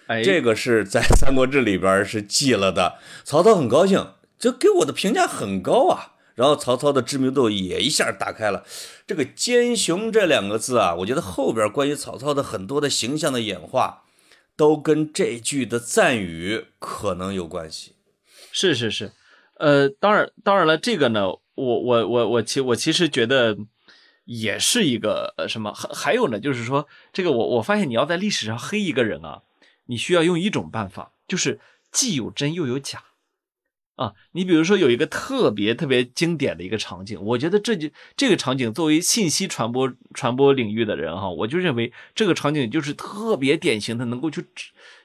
[0.06, 3.00] 哎，这个是在《三国志》里边是记了的。
[3.26, 6.14] 曹操很高兴，这给我的评价很高啊。
[6.36, 8.64] 然后曹操的知名度也一下打开了。
[9.08, 14.04] 这个“奸雄”这两个字啊，我觉得后边关于曹操的很多的形象的演化，
[14.56, 17.96] 都跟这句的赞语可能有关系。
[18.52, 19.12] 是是是，
[19.58, 23.58] 呃，当然当然了，这个呢，我我我我其我其实觉得。
[24.28, 29.44] 也是一个呃什么还还有呢，就是说这个我我发现你要在历史上黑一个人啊，
[29.86, 31.62] 你需要用一种办法，就是
[31.94, 33.06] 既有真又有假
[33.96, 34.16] 啊。
[34.34, 44.44] 你比如说有一个特别特别经典的一个场景，我觉得这就这个场景作为信息传播传播领域的人哈，我就认为这个场景就是特别典型的，能够去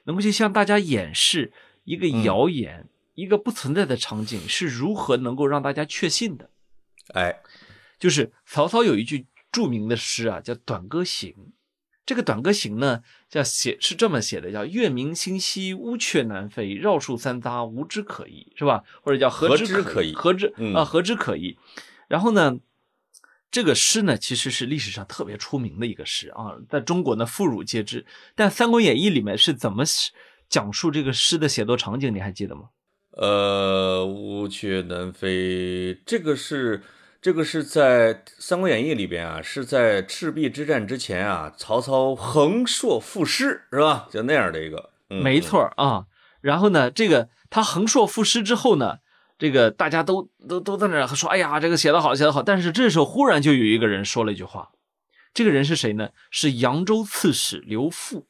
[0.03, 1.53] 能够去向大家演示
[1.85, 6.49] 一个谣言，一个不存在的场景是如何能够让大家确信的，
[7.13, 7.39] 哎。
[8.03, 11.31] 就是曹操有一句著名的诗啊，叫《短歌行》。
[12.05, 18.83] 这个《短歌行》呢，叫写是这么写的，叫“月明星稀，乌鹊南飞，绕树三匝，无枝可依”，是吧？
[19.03, 20.11] 或者叫“何枝可依”？
[20.19, 21.57] 何枝啊，何枝可依。
[22.09, 22.59] 然后呢，
[23.49, 28.05] 这个诗呢，其实是历史上特别出名的一个诗啊，在中国呢，妇孺皆知。
[28.35, 29.85] 但《三国演义》里面是怎么
[30.49, 32.13] 讲述这个诗的写作场景？
[32.13, 32.63] 你还记得吗？
[33.11, 36.83] 呃，乌鹊南飞，这个是。
[37.23, 44.09] 这个是在《三国演义》里边啊，是在赤壁之战之前啊，曹操横槊赋诗是吧？
[44.11, 46.07] 就那样的一个，没错啊。
[46.41, 48.97] 然后呢，这个他横槊赋诗之后呢，
[49.39, 52.43] 这个大家都都都在那说，哎呀，这个写得好，写得好。
[52.43, 54.71] 但是这时候忽然就有一个人说了一句话，
[55.33, 56.09] 这个人是谁呢？
[56.29, 58.25] 是扬州刺史刘馥，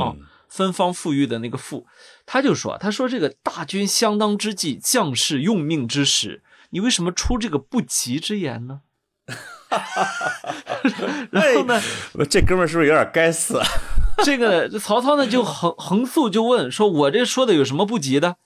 [0.00, 0.14] 啊，
[0.48, 1.84] 芬芳馥郁的那个馥，
[2.24, 6.44] 他就说，他说这个大军相当之际，将士用命之时。
[6.72, 8.80] 你为什么出这个不吉之言呢？
[11.30, 11.80] 然后呢？
[12.28, 13.60] 这哥们是不是有点该死？
[14.24, 18.36] 这个曹操呢就横横竖就问说：“我这说的有什么不吉的？”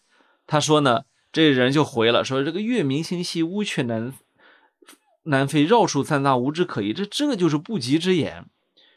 [0.46, 1.02] 他说呢，
[1.32, 4.12] 这人就回了说：“这个月明星稀，乌鹊南
[5.24, 8.46] 南飞，绕树三匝，无枝可依。”这这个就是不吉之言。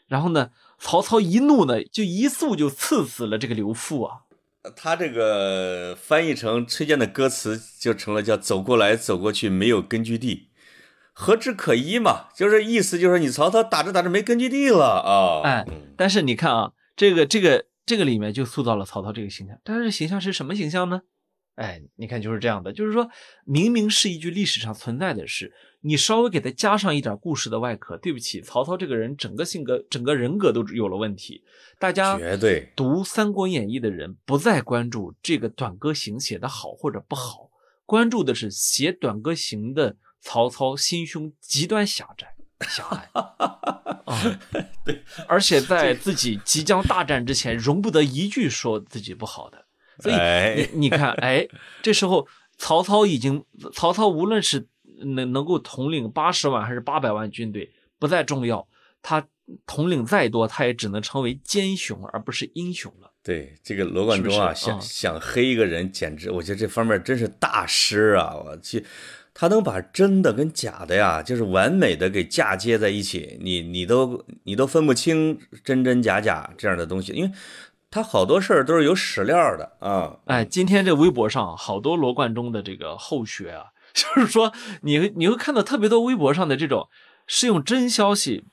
[0.06, 4.20] 然后呢，曹操一怒呢，就一蹴就刺死了这个刘馥啊。
[4.76, 10.50] 他这个翻译成崔健的歌词就成了叫“走过来走过去没有根据地，
[11.12, 15.40] 何枝可依”嘛，就是意思就是你曹操打着打着没根据地了啊。
[15.48, 21.00] 哎，但是你看啊，这个这个这个里面就塑造了曹操这个形象，但是形象是什么形象呢？
[21.56, 23.08] 哎，你看就是这样的，就是说
[23.44, 25.52] 明明是一句历史上存在的事。
[25.82, 31.42] 你稍微给他加上一点故事的外壳，对不起，曹操这个人整个性格、整个人格都有了问题。
[31.78, 37.48] 大家绝对读《三国演义》的人不再关注这个《短歌行》写的好或者不好，
[37.86, 42.34] 关注的是写《短歌行》的曹操心胸极端狭窄、
[42.68, 43.08] 狭隘
[44.04, 44.38] 啊。
[44.84, 49.64] 对，而且在自己即将大战之前，容不得一句说自己不好的。
[50.00, 50.14] 所以
[50.74, 51.48] 你你看， 哎，
[51.80, 52.28] 这时候
[52.58, 54.68] 曹操已经，曹操无论是。
[55.00, 58.66] 能能够统领八十万还是八百万军队不再重要，
[59.02, 59.26] 他
[59.66, 63.10] 统领再多，他也只能成为奸雄而不是英雄了。
[63.22, 68.34] 对这个罗贯中啊，想想黑一个人，简直我觉得这方面真是大师啊！
[68.34, 68.82] 我去，
[69.34, 77.30] 他能把真的跟假的呀，就是完美的给嫁接在一起，你你都你都分不清真真假假这样的东西，因为
[77.90, 80.16] 他好多事儿都是有史料的啊。
[80.24, 83.66] 哎，今天这微博上好多罗贯中的这个后学啊。
[83.94, 86.88] 就是说，你你会看到特别多微博上的这种
[87.26, 88.44] 是用真消息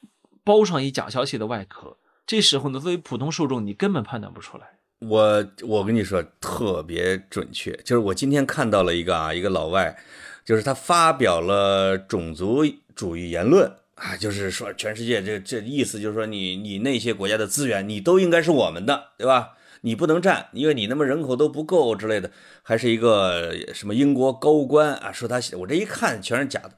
[0.44, 1.98] 包上一假消息的外壳。
[2.26, 4.66] 这时候呢，作为普通受众，你根本判断不出来。
[5.00, 9.96] 我我跟你说特别准确，就是我今天看到了一个啊，一个老外，
[10.44, 12.66] 就是他发表了种族
[12.96, 19.52] 主义言论啊，就是说全世界这这意思就是说你你那些国家的资源你都应该是我们的，对吧？
[19.82, 22.32] 你不能占，因为你那么人口都不够之类的，
[22.64, 26.72] 还是一个什么英国高官啊说他写，我这一看全是假的，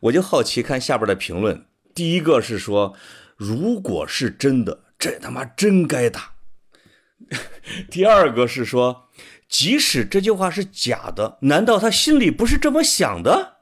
[0.00, 1.66] 我就好奇看下边的评论。
[1.94, 2.94] 第一个是说，
[3.36, 6.32] 如果是真的，这他妈真该打
[7.90, 9.08] 第二个是说，
[9.48, 13.56] 即使这句话是假的，难道他心里不是这么想的？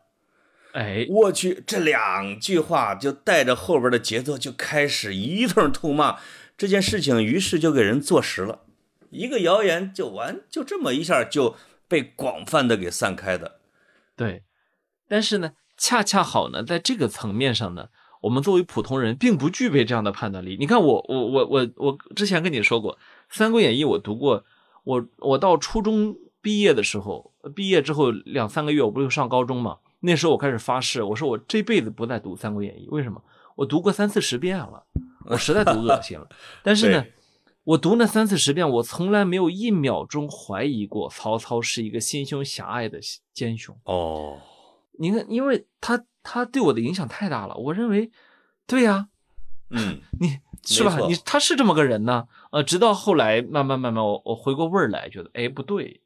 [0.73, 6.19] 哎，我去，这两句话就带着后边的节奏就开始一通痛骂
[6.61, 8.67] 这件事情，于是就给人坐实了，
[9.09, 11.57] 一个谣言就完，就这么一下就
[11.89, 13.61] 被广泛的给散开的。
[14.15, 14.43] 对，
[15.09, 17.89] 但是呢，恰恰好呢，在这个层面上呢，
[18.21, 20.59] 我们作为普通人并不具备这样的判断力。
[20.61, 22.95] 你看，我我我我我之前跟你说过，
[23.31, 24.45] 《三国演义》我读过，
[24.85, 29.79] 我我到初中毕业的时候，毕业之后两三个月，我不是上高中嘛。
[30.01, 33.25] 那时候我开始发誓，我说我这辈子不再读《三国演义》，为什么？
[33.57, 34.85] 我读过三四十遍了，
[35.27, 36.29] 我实在读恶心了。
[36.63, 37.05] 但是呢，
[37.65, 42.99] 我读那三四十遍，我从来没有一秒钟怀疑过曹操是一个心胸狭隘的
[43.33, 43.77] 奸雄。
[43.85, 44.41] 哦，
[44.99, 48.11] 你看，因为他他对我的影响太大了，我认为，
[48.67, 49.09] 对呀，
[49.71, 50.99] 嗯，你是吧？
[51.09, 52.27] 你他是这么个人呢。
[52.53, 56.01] 呃，直到后来慢慢慢慢，我我回过味儿来，觉得哎不对，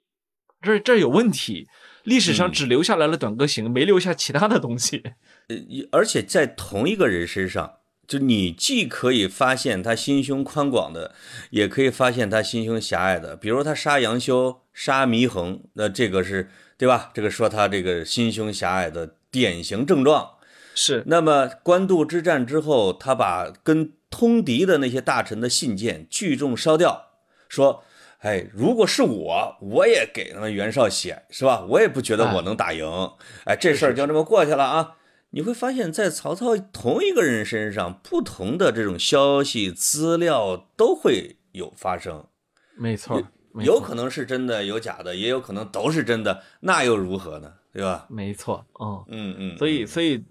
[0.60, 1.68] 这这有问题。
[2.02, 5.02] 历史上只留下来了短歌行，没留下其他的东西。
[5.48, 5.56] 呃，
[5.90, 7.76] 而且在同一个人身上，
[8.06, 11.14] 就你既可以发现他心胸宽广的，
[11.50, 13.36] 也可以发现他心胸狭隘的。
[13.36, 17.10] 比如他杀杨修、杀祢衡，那这个是对吧？
[17.14, 20.30] 这个说他这个心胸狭隘的典型症状。
[20.74, 21.02] 是。
[21.06, 27.10] 那么官渡之战之后，他把跟通敌的那些大臣的信件聚众烧掉，
[27.48, 27.84] 说。
[28.20, 31.62] 哎，如果是我，我也给他们袁绍写，是吧？
[31.68, 33.10] 我也不觉得我能打赢。
[33.44, 34.96] 哎，这事儿就这么过去了啊！
[35.34, 42.28] 你会发现在曹操同一个人身上，不同的这种消息资料都会有发生。
[42.76, 43.20] 没错，
[43.54, 47.52] 有可能是真的，有假的，也有可能都是真的，那又如何呢？
[47.72, 48.06] 对吧？
[48.08, 49.58] 没错，嗯嗯嗯。
[49.58, 50.24] 所以，所以，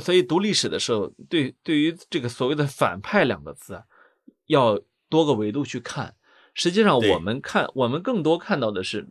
[0.00, 3.82] 所以读历史的时候，对对于这个所谓的反派两个字啊，
[4.46, 6.14] 要多个维度去看。
[6.54, 9.08] 实际上，我们看我们更多看到的是，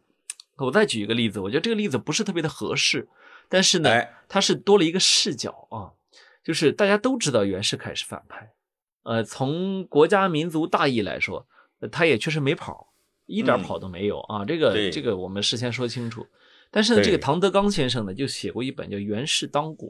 [0.56, 3.10] 我再举一个例子，我觉得这个例子不是特别的合适，
[3.54, 5.94] 但是呢，他是多了一个视角啊，
[6.44, 8.52] 就是大家都知道袁世凯是反派，
[9.04, 11.46] 呃，从国家民族大义来说，
[11.92, 12.92] 他也确实没跑，
[13.28, 16.26] 一点跑都没有啊，这个这个我们事先说清楚。
[16.72, 19.88] 但是呢，这个唐德刚先生呢，就写过一本叫《袁氏当国》，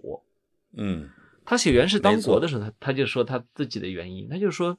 [0.75, 1.09] 嗯，
[1.45, 4.77] 他写袁氏当国的时候，他他就说他自己的原因，他就说。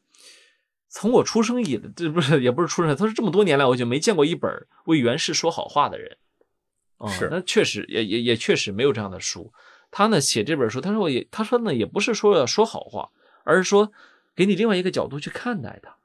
[0.97, 4.49] 从我出生以来，这不是也不是出生，他说这么多年来，我就没见过一本
[4.85, 6.17] 为袁氏说好话的人。
[6.99, 9.53] 啊，是，那确实也也也确实没有这样的书。
[9.91, 13.11] 他呢写这本书，他说我也他说呢也不是说要说好话，
[13.45, 13.93] 而是说
[14.35, 15.97] 给你另外一个角度去看待它。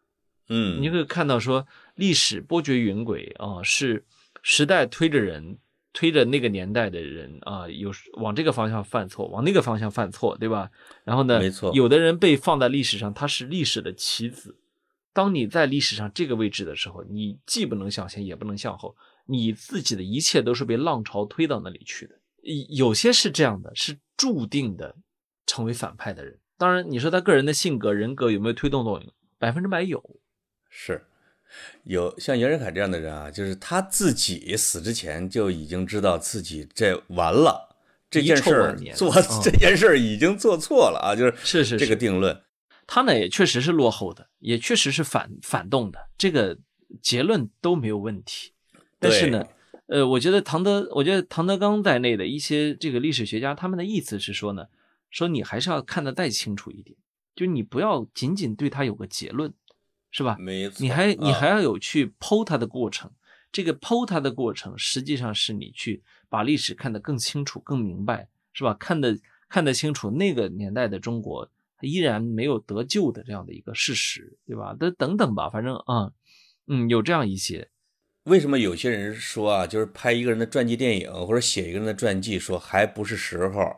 [0.50, 4.06] 嗯，你会看到说历史波谲云诡啊，是
[4.42, 5.58] 时代推着人，
[5.94, 10.70] 推着那个年代的人啊，有往这个方向犯错，往那个方向犯错，对吧？
[11.04, 14.58] 然后呢，没错，有的人被放在历史上，他是历史的棋子。
[15.14, 18.96] 当你在历史上这个位置的时候，你既不能向前，也不能向后，
[19.30, 22.16] 你自己的一切都是被浪潮推到那里去的。
[22.70, 24.96] 有些是这样的，是注定的
[25.46, 26.40] 成为反派的人。
[26.58, 29.14] 当然，你说他个人的性格、人格有没有推动作用？
[29.38, 30.04] 百分之百有。
[30.70, 31.06] 是
[31.84, 37.76] 有像袁世凯这样的人啊，就是他自己死之前就已经知道自己这完了，
[38.10, 39.12] 这件事儿做
[39.44, 42.42] 这件事儿已经做错了啊，就是是是这个定论。
[42.88, 46.58] 他呢也确实是落后的，也确实是反反动的，这个
[47.02, 48.54] 结论都没有问题。
[49.00, 49.48] 但是呢，
[49.88, 54.68] 呃，我觉得唐德，我觉得唐德刚在内的一些这个历史学家，他们的意思是说呢，
[55.10, 56.98] 说你还是要看得再清楚一点，
[57.36, 59.54] 就你不要仅仅对他有个结论，
[60.12, 60.38] 是吧？
[60.40, 63.10] 没错，你还你还要有去剖他的过程。
[63.52, 68.76] 这个剖他的过程，实际上是你去把历史看得更清楚、更明白，是吧？
[68.76, 71.50] 看得看得清楚那个年代的中国。
[71.82, 74.76] 依然没有得救的这样的一个事实，对吧？
[74.78, 76.12] 等等等吧，反正啊，
[76.68, 77.70] 嗯，有这样一些。
[78.30, 83.78] 为什么有些人说啊，就是拍一个人的传记电影或者写一个人的传记，说还不是时候？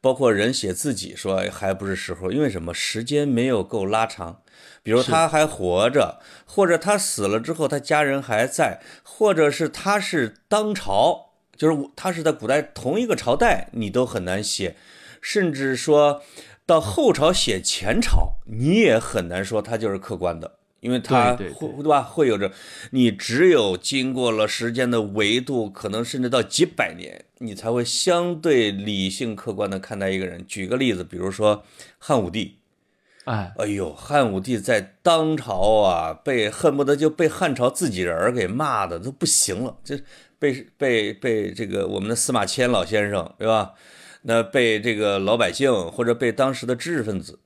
[0.00, 2.74] 包括人写自己说还不是时候，因为什么？
[2.74, 4.42] 时间没有够拉长。
[4.82, 14.76] 比如他还活着，或者他死了之后他家人还在，或者是他是当朝，就是他是在古代同一个朝代，你都很难写，
[15.20, 16.22] 甚至说。
[16.68, 22.00] 到后朝写前朝，你也很难说他就是客观的，因为他会对吧？
[22.00, 22.52] 会有着，
[22.92, 30.46] 你只有经过了时间的维度，可能甚至到几百年，你才会相对理性客观的看待一个人。
[30.46, 31.64] 举个例子，比如说
[31.98, 32.58] 汉武帝，
[33.24, 39.98] 哎，哎呦，汉武帝在当朝啊，被恨不得就被汉朝自己人给骂的都不行了，就
[40.38, 43.72] 被被被这个我们的司马迁老先生，对吧？
[44.22, 47.40] 那被这个老百姓或者被当时的知识分子，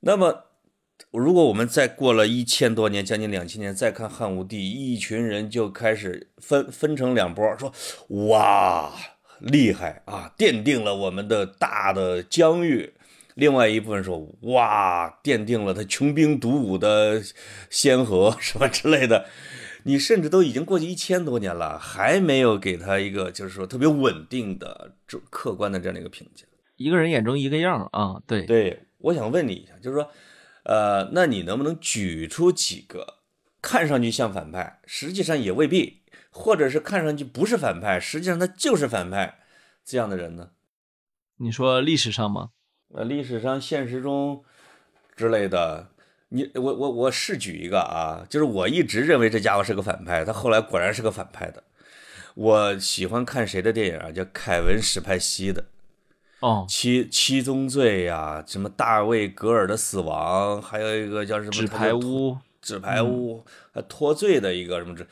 [0.00, 0.44] 那么
[1.18, 7.72] 如果我们再过了一千多年，将近两千年，再看汉武帝，一群人就开始分分成两波，说
[8.28, 8.92] 哇
[9.40, 12.94] 厉害啊，奠定了我们的大的疆域。
[13.34, 17.22] 另外一部分说哇，奠定了他穷兵黩武的
[17.68, 19.26] 先河 什么之类的。
[19.84, 26.44] 你甚至都已经过去一千多年了，还没有给他一个就是说特别稳定的、主客观的这样的一个评价。
[26.76, 30.10] 一个人眼中一个样啊，对对，我想问你一下，就是说，
[30.68, 33.18] 呃，那你能不能举出几个
[33.62, 39.38] 看上去像反派，实际上也未必，或者是看上去不是反派，实际上他就是反派
[39.84, 40.50] 这样的人呢？
[41.38, 42.50] 你说历史上吗？
[42.92, 44.42] 呃，历史上、现实中
[45.14, 45.92] 之类的，
[46.30, 51.62] 你我我我试举一个啊，就是我一直认为这家伙是个反派，他后来果然是个反派的。
[52.34, 54.10] 我喜欢看谁的电影啊？
[54.10, 55.64] 叫凯文·史派西的。
[56.40, 65.06] 哦，七七宗罪呀，什么大卫·格尔的死亡，还有一个叫什么纸牌屋，纸牌屋，还脱罪的一个什么这，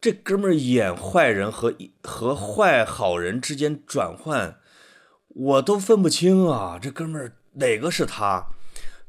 [0.00, 4.56] 这哥们儿演坏人和和坏好人之间转换，
[5.28, 8.46] 我都分不清啊，这哥们儿哪个是他？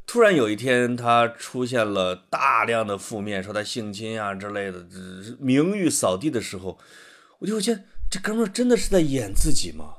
[0.06, 4.86] 突然有一天，他出现了大量的负面，说他性侵啊之类的，
[5.40, 6.78] 名誉扫地的时候，
[7.40, 9.98] 我就觉得这哥们儿真的是在演自己吗？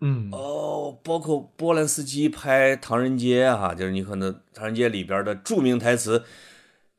[0.00, 6.22] 嗯哦，包括波兰斯基拍《唐人街》哈，就是你可能《唐人街》里边的著名台词，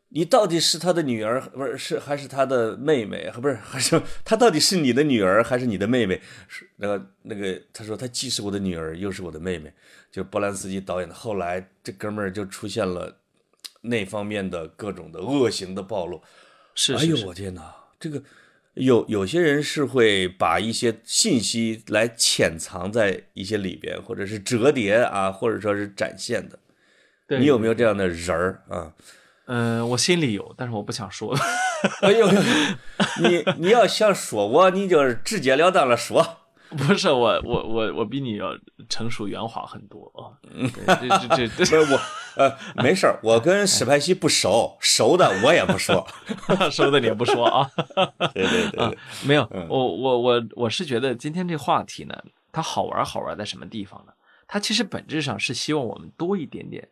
[0.10, 3.32] 你到底是他的女儿，不是是还是他的妹妹？
[3.42, 6.22] 不是还是他到底是你的女儿还是你的妹妹？
[6.50, 9.72] 是那个那个他说他既是我的女儿又是我的妹妹，
[10.12, 11.16] 就波兰斯基导演的。
[11.16, 13.18] 后来这哥们儿就出现了
[13.82, 16.22] 那方面的各种的恶行的暴露。
[16.76, 18.22] 是，哎呦我天哪，这个。
[18.76, 26.60] 有有些人是会把一些信息来潜藏在一些里边，或者是折叠啊，或者说是展现的。
[27.38, 28.94] 你有没有这样的人儿啊？
[29.46, 31.36] 嗯，我心里有，但是我不想说。
[32.02, 32.30] 哎呦，
[33.22, 36.39] 你你要想说我，你就直截了当的说。
[36.78, 38.56] 不是我，我我我比你要
[38.88, 40.38] 成熟圆滑很多啊。
[41.02, 42.00] 这这这这 我
[42.36, 46.08] 呃没事儿，我跟史派西不熟，熟的我也不说，
[46.72, 47.70] 熟的你也不说啊。
[48.34, 52.16] 对对对，没有，我我我我是觉得今天这话题呢，
[52.52, 54.14] 它好玩好玩在什么地方呢？
[54.48, 56.88] 它其实本质上是希望我们多一点点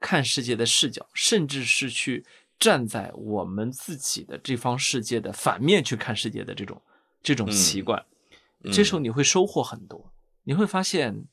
[0.00, 2.24] 看世界的视角，甚至是去
[2.58, 6.80] 站在我们自己的这方世界的反面去看世界的这种
[7.22, 8.04] 这种习惯。
[8.72, 10.12] 这时候你会收获很多，
[10.44, 11.24] 你会发现，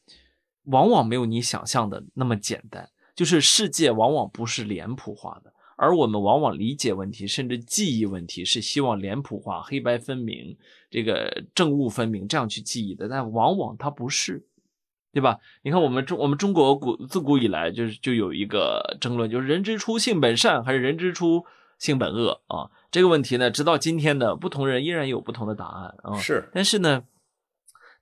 [0.65, 2.89] 往往没有你想象的那么简单。
[3.15, 10.57] 就是世界往往不是脸谱化的，而我们往往理解问题，甚至记忆问题，是希望脸谱化、黑白分明、
[10.89, 13.07] 这个正误分明这样去记忆的。
[13.07, 14.45] 但往往它不是，
[15.13, 15.39] 对吧？
[15.63, 21.45] 你看我们中我们中国古自古以来就是就有一个争论，就是人之初性本善还是人之初
[21.79, 22.69] 性本恶啊？
[22.91, 26.17] 这个问题呢，直到今天的不同人依然有不同的答案啊。
[26.17, 27.05] 是，但是呢。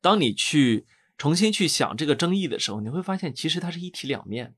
[0.03, 0.85] 当你去
[1.17, 4.53] 重新去想这个争议的时候，你会发现其实它是一体两面，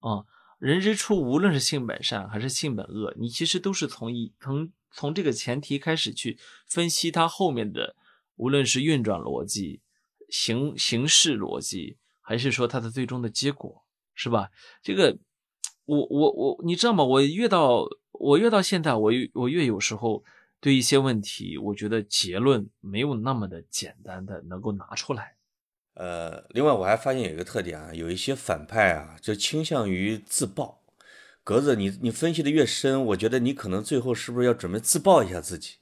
[0.00, 0.26] 啊，
[0.58, 7.96] 人之初无论是性本善还是性本恶，你其实都是从一从从这个前提开始去分析它后面的，
[8.36, 9.80] 无论是运转逻辑、
[10.28, 13.82] 形形式逻辑，还是说它的最终的结果，
[14.14, 14.50] 是吧？
[14.82, 15.16] 这个，
[15.86, 17.02] 我我我，你知道吗？
[17.02, 20.22] 我越到我越到现在，我我越有时候。
[20.62, 25.34] 对一些问题，我觉得结论没有那么的简单的能够拿出来。
[25.94, 30.80] 呃，另外我还发现有一个特点啊，有一些反派啊，就倾向于自爆。
[31.42, 35.78] 格子，你你分析的越深，我觉得你可能最后是不是要准备自爆一下自己？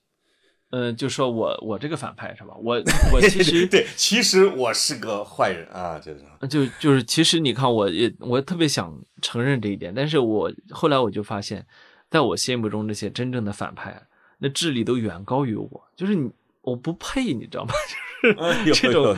[0.71, 2.57] 嗯，就说我我这个反派是吧？
[2.57, 11.67] 我 我其实对，其实我是个坏人啊，就是就就是其实你看，我也我特别想承认这一点，但是我后来我就发现，
[12.09, 14.07] 在我心目中这些真正的反派。
[14.41, 16.31] 那智力都远高于我，就是你，
[16.63, 17.73] 我不配，你知道吗？
[18.67, 19.17] 就是这种，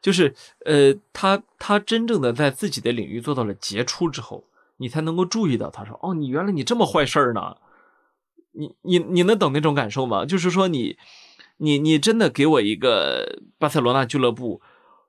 [0.00, 4.44] 就是呃，他他真正的在自己的领域做到了杰出之后，
[4.76, 7.56] 你才能够注意到，他说，哦，你原来你这么坏事儿呢，
[8.52, 10.24] 你你你能懂那种感受吗？
[10.24, 10.96] 就是说你
[11.56, 14.60] 你你真的给我一个巴塞罗那俱乐部，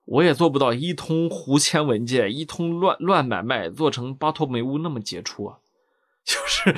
[0.05, 5.57] 我也做不到一通胡签文件，一通乱乱买卖做成巴托梅乌那么杰出啊，
[6.25, 6.75] 就是。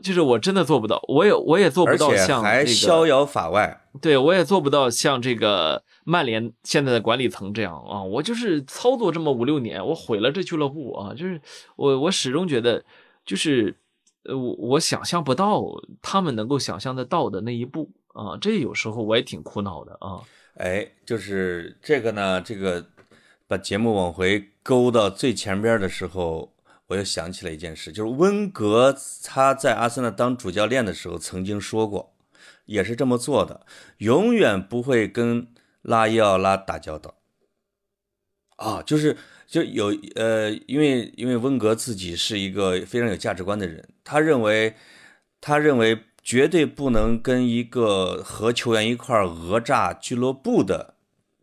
[0.00, 3.78] 就是我真的做不到，我也我也做不到像还逍遥法外。
[4.00, 8.02] 对我也做不到像这个曼联现在的管理层这样啊！
[8.02, 11.12] 我就是操作这么五六年，我毁了这俱乐部啊！
[11.12, 11.38] 就是
[11.76, 12.82] 我我始终觉得，
[13.26, 13.76] 就是
[14.24, 15.62] 呃我我想象不到
[16.00, 18.38] 他们能够想象得到的那一步啊！
[18.40, 20.22] 这有时候我也挺苦恼的啊！
[20.54, 22.82] 哎，就是这个呢，这个
[23.46, 26.50] 把节目往回勾到最前边的时候。
[26.92, 32.14] 我又想起了一件事，就是温格他在阿森纳当主教练的时候曾经说过，
[32.66, 33.66] 也是这么做的，
[33.98, 35.48] 永远不会跟
[35.80, 37.14] 拉伊奥拉打交道。
[38.56, 39.16] 啊，就是
[39.46, 44.74] 就有呃，因为因为温格自己是一个非常有价值观的人，他认为
[45.40, 50.94] 他认为绝对不能跟一个和球员一块儿讹诈俱乐部的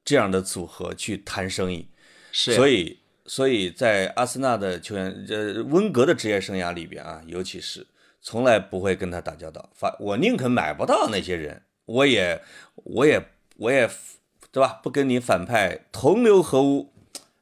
[0.05, 1.87] 这样的组合去谈生意，
[2.31, 2.98] 所以
[3.29, 7.85] 所以在阿森纳的球员，呃，温格的职业生涯里边啊，尤其是
[8.19, 12.41] 从来不会跟他打交道，反我宁肯买不到那些人，我也
[12.75, 13.23] 我也
[13.57, 13.87] 我也
[14.51, 14.79] 对吧？
[14.81, 16.91] 不跟你反派同流合污，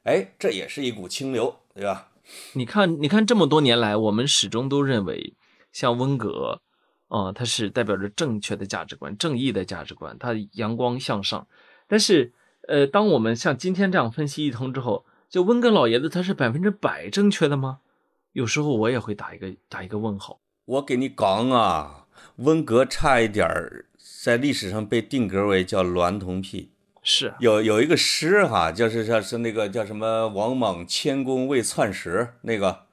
[0.02, 2.10] 哎，这也是一股清流，对吧？
[2.52, 5.32] 你看，你看这么多年来，我们始终都认为，
[5.72, 6.60] 像温格，
[7.08, 11.48] 啊、他是代表着正确的价值观、正义的价值观，他阳光向上。
[11.86, 12.34] 但是，
[12.68, 17.80] 呃，当我们像今天这样分析一通之后，就温格老爷子他是百分之百正确的吗？
[18.32, 20.40] 有时候我也会打一个打一个问号。
[20.64, 22.06] 我给你讲啊，
[22.36, 23.86] 温格差一点儿
[24.22, 26.70] 在历史上被定格为叫娈童癖。
[27.02, 32.84] 是啊，有有一个诗哈，就是像是那个叫什么“王莽谦恭未篡时”那个，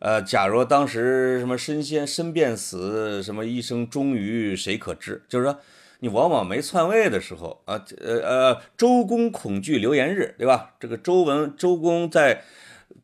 [0.00, 5.22] 呃，假如当时什么身先身便死，什么一生忠于谁可知？
[5.28, 5.58] 就是说，
[6.00, 10.74] 你往往没篡位的时候啊，呃呃，周公恐惧流言日，对吧？
[10.80, 12.42] 这个周文周公在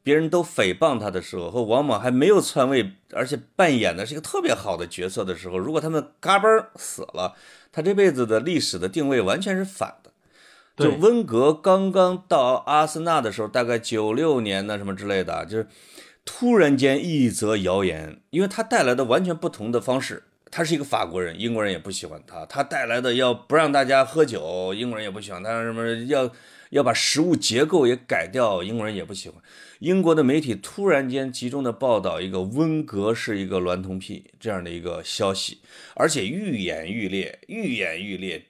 [0.02, 7.34] 别人都诽谤他的时候，和王莽还没有篡位，而且扮演的是一个特别好的角色的时候，如果他们嘎嘣儿死了，
[7.70, 10.10] 他这辈子的历史的定位完全是反的。
[10.76, 15.66] 就温格刚刚到阿森纳的时候，大概九六年呢什么之类的，就是
[16.24, 20.24] 突然间一则谣言，因为他带来的完全不同的方式。
[20.56, 22.46] 他是一个法国人，英国人也不喜欢他。
[22.46, 25.62] 他带来的要不让大家喝酒，英国人也不喜欢他。
[25.62, 26.32] 什么要
[26.70, 29.38] 要把食物结构也改掉，英国人也不喜欢。
[29.80, 35.60] 英国的媒体突然间集中的报道一个温格是一个娈童癖这样的一个消息，
[35.94, 38.46] 而且愈演愈烈，愈演愈烈，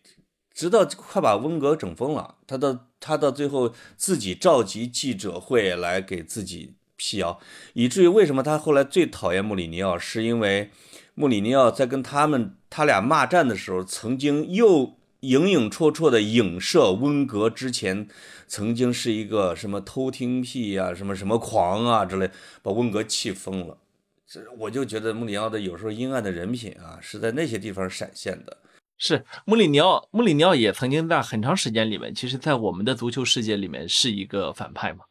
[0.54, 2.36] 直到快把温格整疯了。
[2.46, 7.40] 他到他到最后自己召集记者会来给自己辟谣，
[7.72, 10.70] 以至于为什么他后来最讨厌穆里尼奥，是因为
[11.18, 18.06] 穆里尼奥在跟他们他俩骂战的时候，曾经又影影绰绰的影射温格之前
[18.46, 22.30] 曾经是一个什么偷听癖啊，什么什么狂啊之类，
[22.62, 23.78] 把温格气疯了。
[24.28, 28.58] 这我就觉得穆里尼奥的有时候阴暗的人品啊，是在那些地方闪现的。
[28.98, 35.04] 是穆里尼奥，穆里尼奥也曾经在很长时间里面，其实，在我们的足球世界里面是一个反派嘛，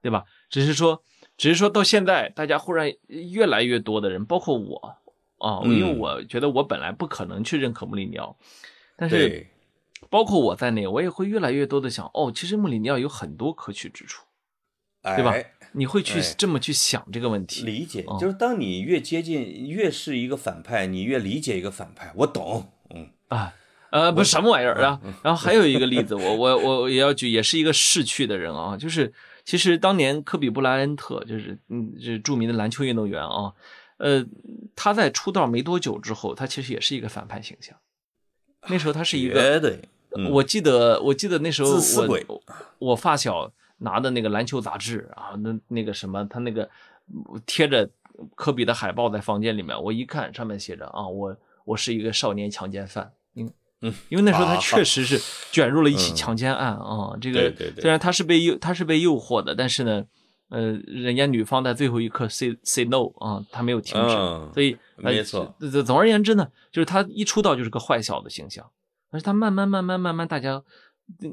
[0.00, 0.24] 对吧？
[0.50, 1.02] 只是说，
[1.36, 4.96] 只是说到现在，大家忽然越来越多的人，包括我
[5.38, 8.36] 啊，因为嗯我觉得我本来不可能去认可穆里尼奥，
[8.96, 9.46] 但是，
[10.10, 14.24] 包括我在内，我也会越来越多的想，哦，其实穆里尼奥有很多可取之处，
[15.02, 17.64] 对吧哎，你会去哎这么去想这个问题。
[17.64, 22.12] 理解哦就是当你越接近，越是一个反派，你越理解一个反派。
[22.16, 23.54] 我懂，嗯啊，
[23.90, 25.00] 呃，不是什么玩意儿啊。
[25.22, 29.12] 然后还有一个例子，我我我也要举，也是一个逝去的人啊，就是
[29.44, 33.52] 其实当年科比布莱恩特，就是嗯，就是著名的篮球运动员啊，
[33.98, 34.24] 呃，
[34.74, 37.76] 他在出道没多久之后，他其实也是一个反派形象。
[38.68, 39.70] 那时候他是一个，
[40.30, 41.70] 我记得我记得那时候
[42.06, 42.42] 我
[42.78, 46.68] 我发小拿的那个篮球杂志啊，那那个什么，他那个
[47.44, 47.88] 贴着
[48.34, 55.20] 科比的海报在房间里面，我一看上面写着啊，我我是一个少年强奸犯，因嗯因为那时候他啊确实是
[55.50, 60.04] 卷入了一起嗯强奸案啊，这个虽然他是被诱他是被诱惑的，但是呢。
[60.48, 68.68] 呃，人家女方在最后一刻 say say no 啊，他没有停止，嗯所以呃没错总而言之呢，就是他一出道就是个坏小子形象，
[69.10, 70.62] 但是他慢慢慢慢慢慢，大家，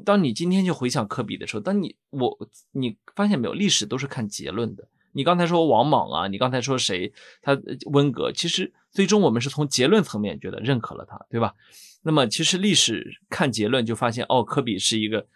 [0.04, 2.38] 当你今天去回想科比的时候，当你我
[2.72, 4.86] 你发现没有，历史都是看结论的。
[5.12, 7.10] 你刚才说王莽啊，你刚才说谁，
[7.40, 11.54] 他呃温格，其实最终我们是从结论层面觉得认可了他，对吧？
[12.02, 15.26] 那么其实历史看结论就发现，哦，科比是一个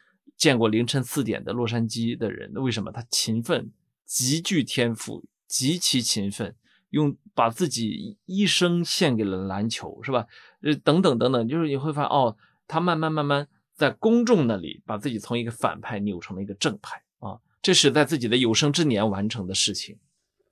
[0.41, 2.91] 见过凌晨四点的洛杉矶的人，为什么？
[2.91, 3.71] 他勤奋，
[4.07, 6.55] 极具天赋，极其勤奋，
[6.89, 10.27] 用把自己一生献给了篮球，是吧？
[10.63, 12.35] 呃，等等等等，就是你会发现，哦，
[12.67, 19.99] 他慢慢慢慢在公众那里把自己从一个反派扭成了一个正派啊，这是在自己的有生之年完成的事情。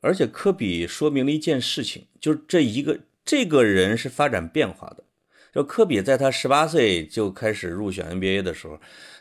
[0.02, 5.04] 而且科比说明了一件事情，就是这一个这个人是发展变化的。
[5.50, 8.78] 就科比在他十八岁就开始入选 NBA 的时候，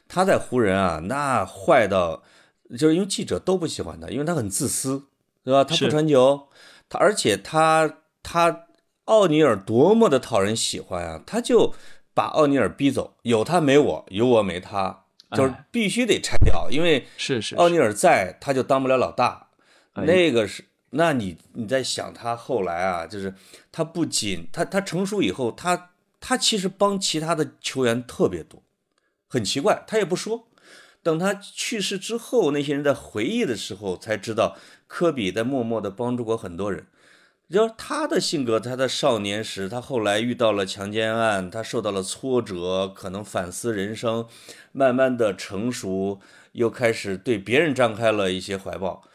[0.07, 2.23] 他在湖人啊，那坏到
[2.77, 5.07] 就是因为记者都不喜欢他，因为他很自私，
[5.43, 5.63] 对吧？
[5.63, 6.47] 他不传球，
[6.89, 8.67] 他而且他他
[9.05, 11.73] 奥尼尔多么的讨人喜欢啊，他就
[12.13, 19.49] 把奥尼尔逼走，有他没我，有我没他，就是必须得拆掉，因为是是是，奥尼尔在，他就当不了老大。
[19.93, 20.03] 哎。
[20.03, 23.33] 那个是那你你在想他后来啊，就是
[23.71, 28.61] 他不仅他他成熟以后，他他其实帮其他的球员特别多，
[29.27, 30.47] 很奇怪，他也不说。
[31.03, 34.57] 等他去世之后，那些人在回忆的时候才知道，
[34.87, 36.87] 科比在默默地帮助过很多人。
[37.49, 44.27] 就他的性格，他的少年时，他后来遇到了强奸案，他受到了挫折，可能反思人生，
[44.73, 46.19] 慢慢的成熟，
[46.51, 49.07] 又开始对别人张开了一些怀抱，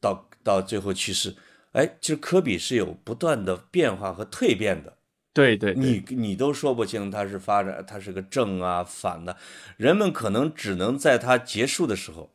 [0.00, 1.36] 到到最后去世。
[1.70, 4.98] 哎，其实科比是有不断的变化和蜕变的。
[5.34, 9.36] 对对，你你都说不清它是发展，它是个正啊反的，
[9.76, 12.30] 人们可能只能在它结束的时候，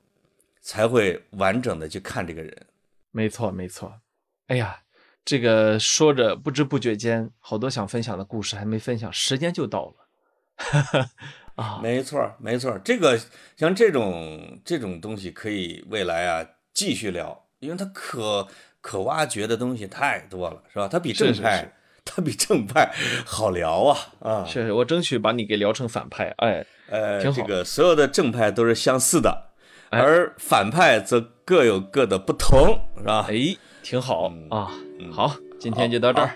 [0.62, 2.68] 才会完整的去看这个人。
[3.12, 4.02] 没错没错，
[4.48, 4.82] 哎呀，
[5.24, 11.10] 这个说着不知不觉间，好多想分享的故事还没分享，时间就到了。
[11.56, 13.18] 啊，没错没错，这个
[13.56, 18.46] 像这种这种东西可以未来啊继续聊，因为它可
[18.82, 20.90] 可挖掘的东西太多了，是吧？
[20.90, 21.74] 它比正派。
[22.06, 22.92] 他比正派
[23.26, 24.46] 好聊啊啊！
[24.46, 27.22] 是我争取把你给聊成反派，哎，呃。
[27.22, 29.52] 这个所有的正派都是相似的，
[29.90, 33.26] 而反派则各有各的不同，是吧？
[33.30, 34.72] 哎，挺好啊。
[35.12, 36.36] 好，今天就到这儿，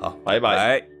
[0.00, 0.91] 好，拜拜。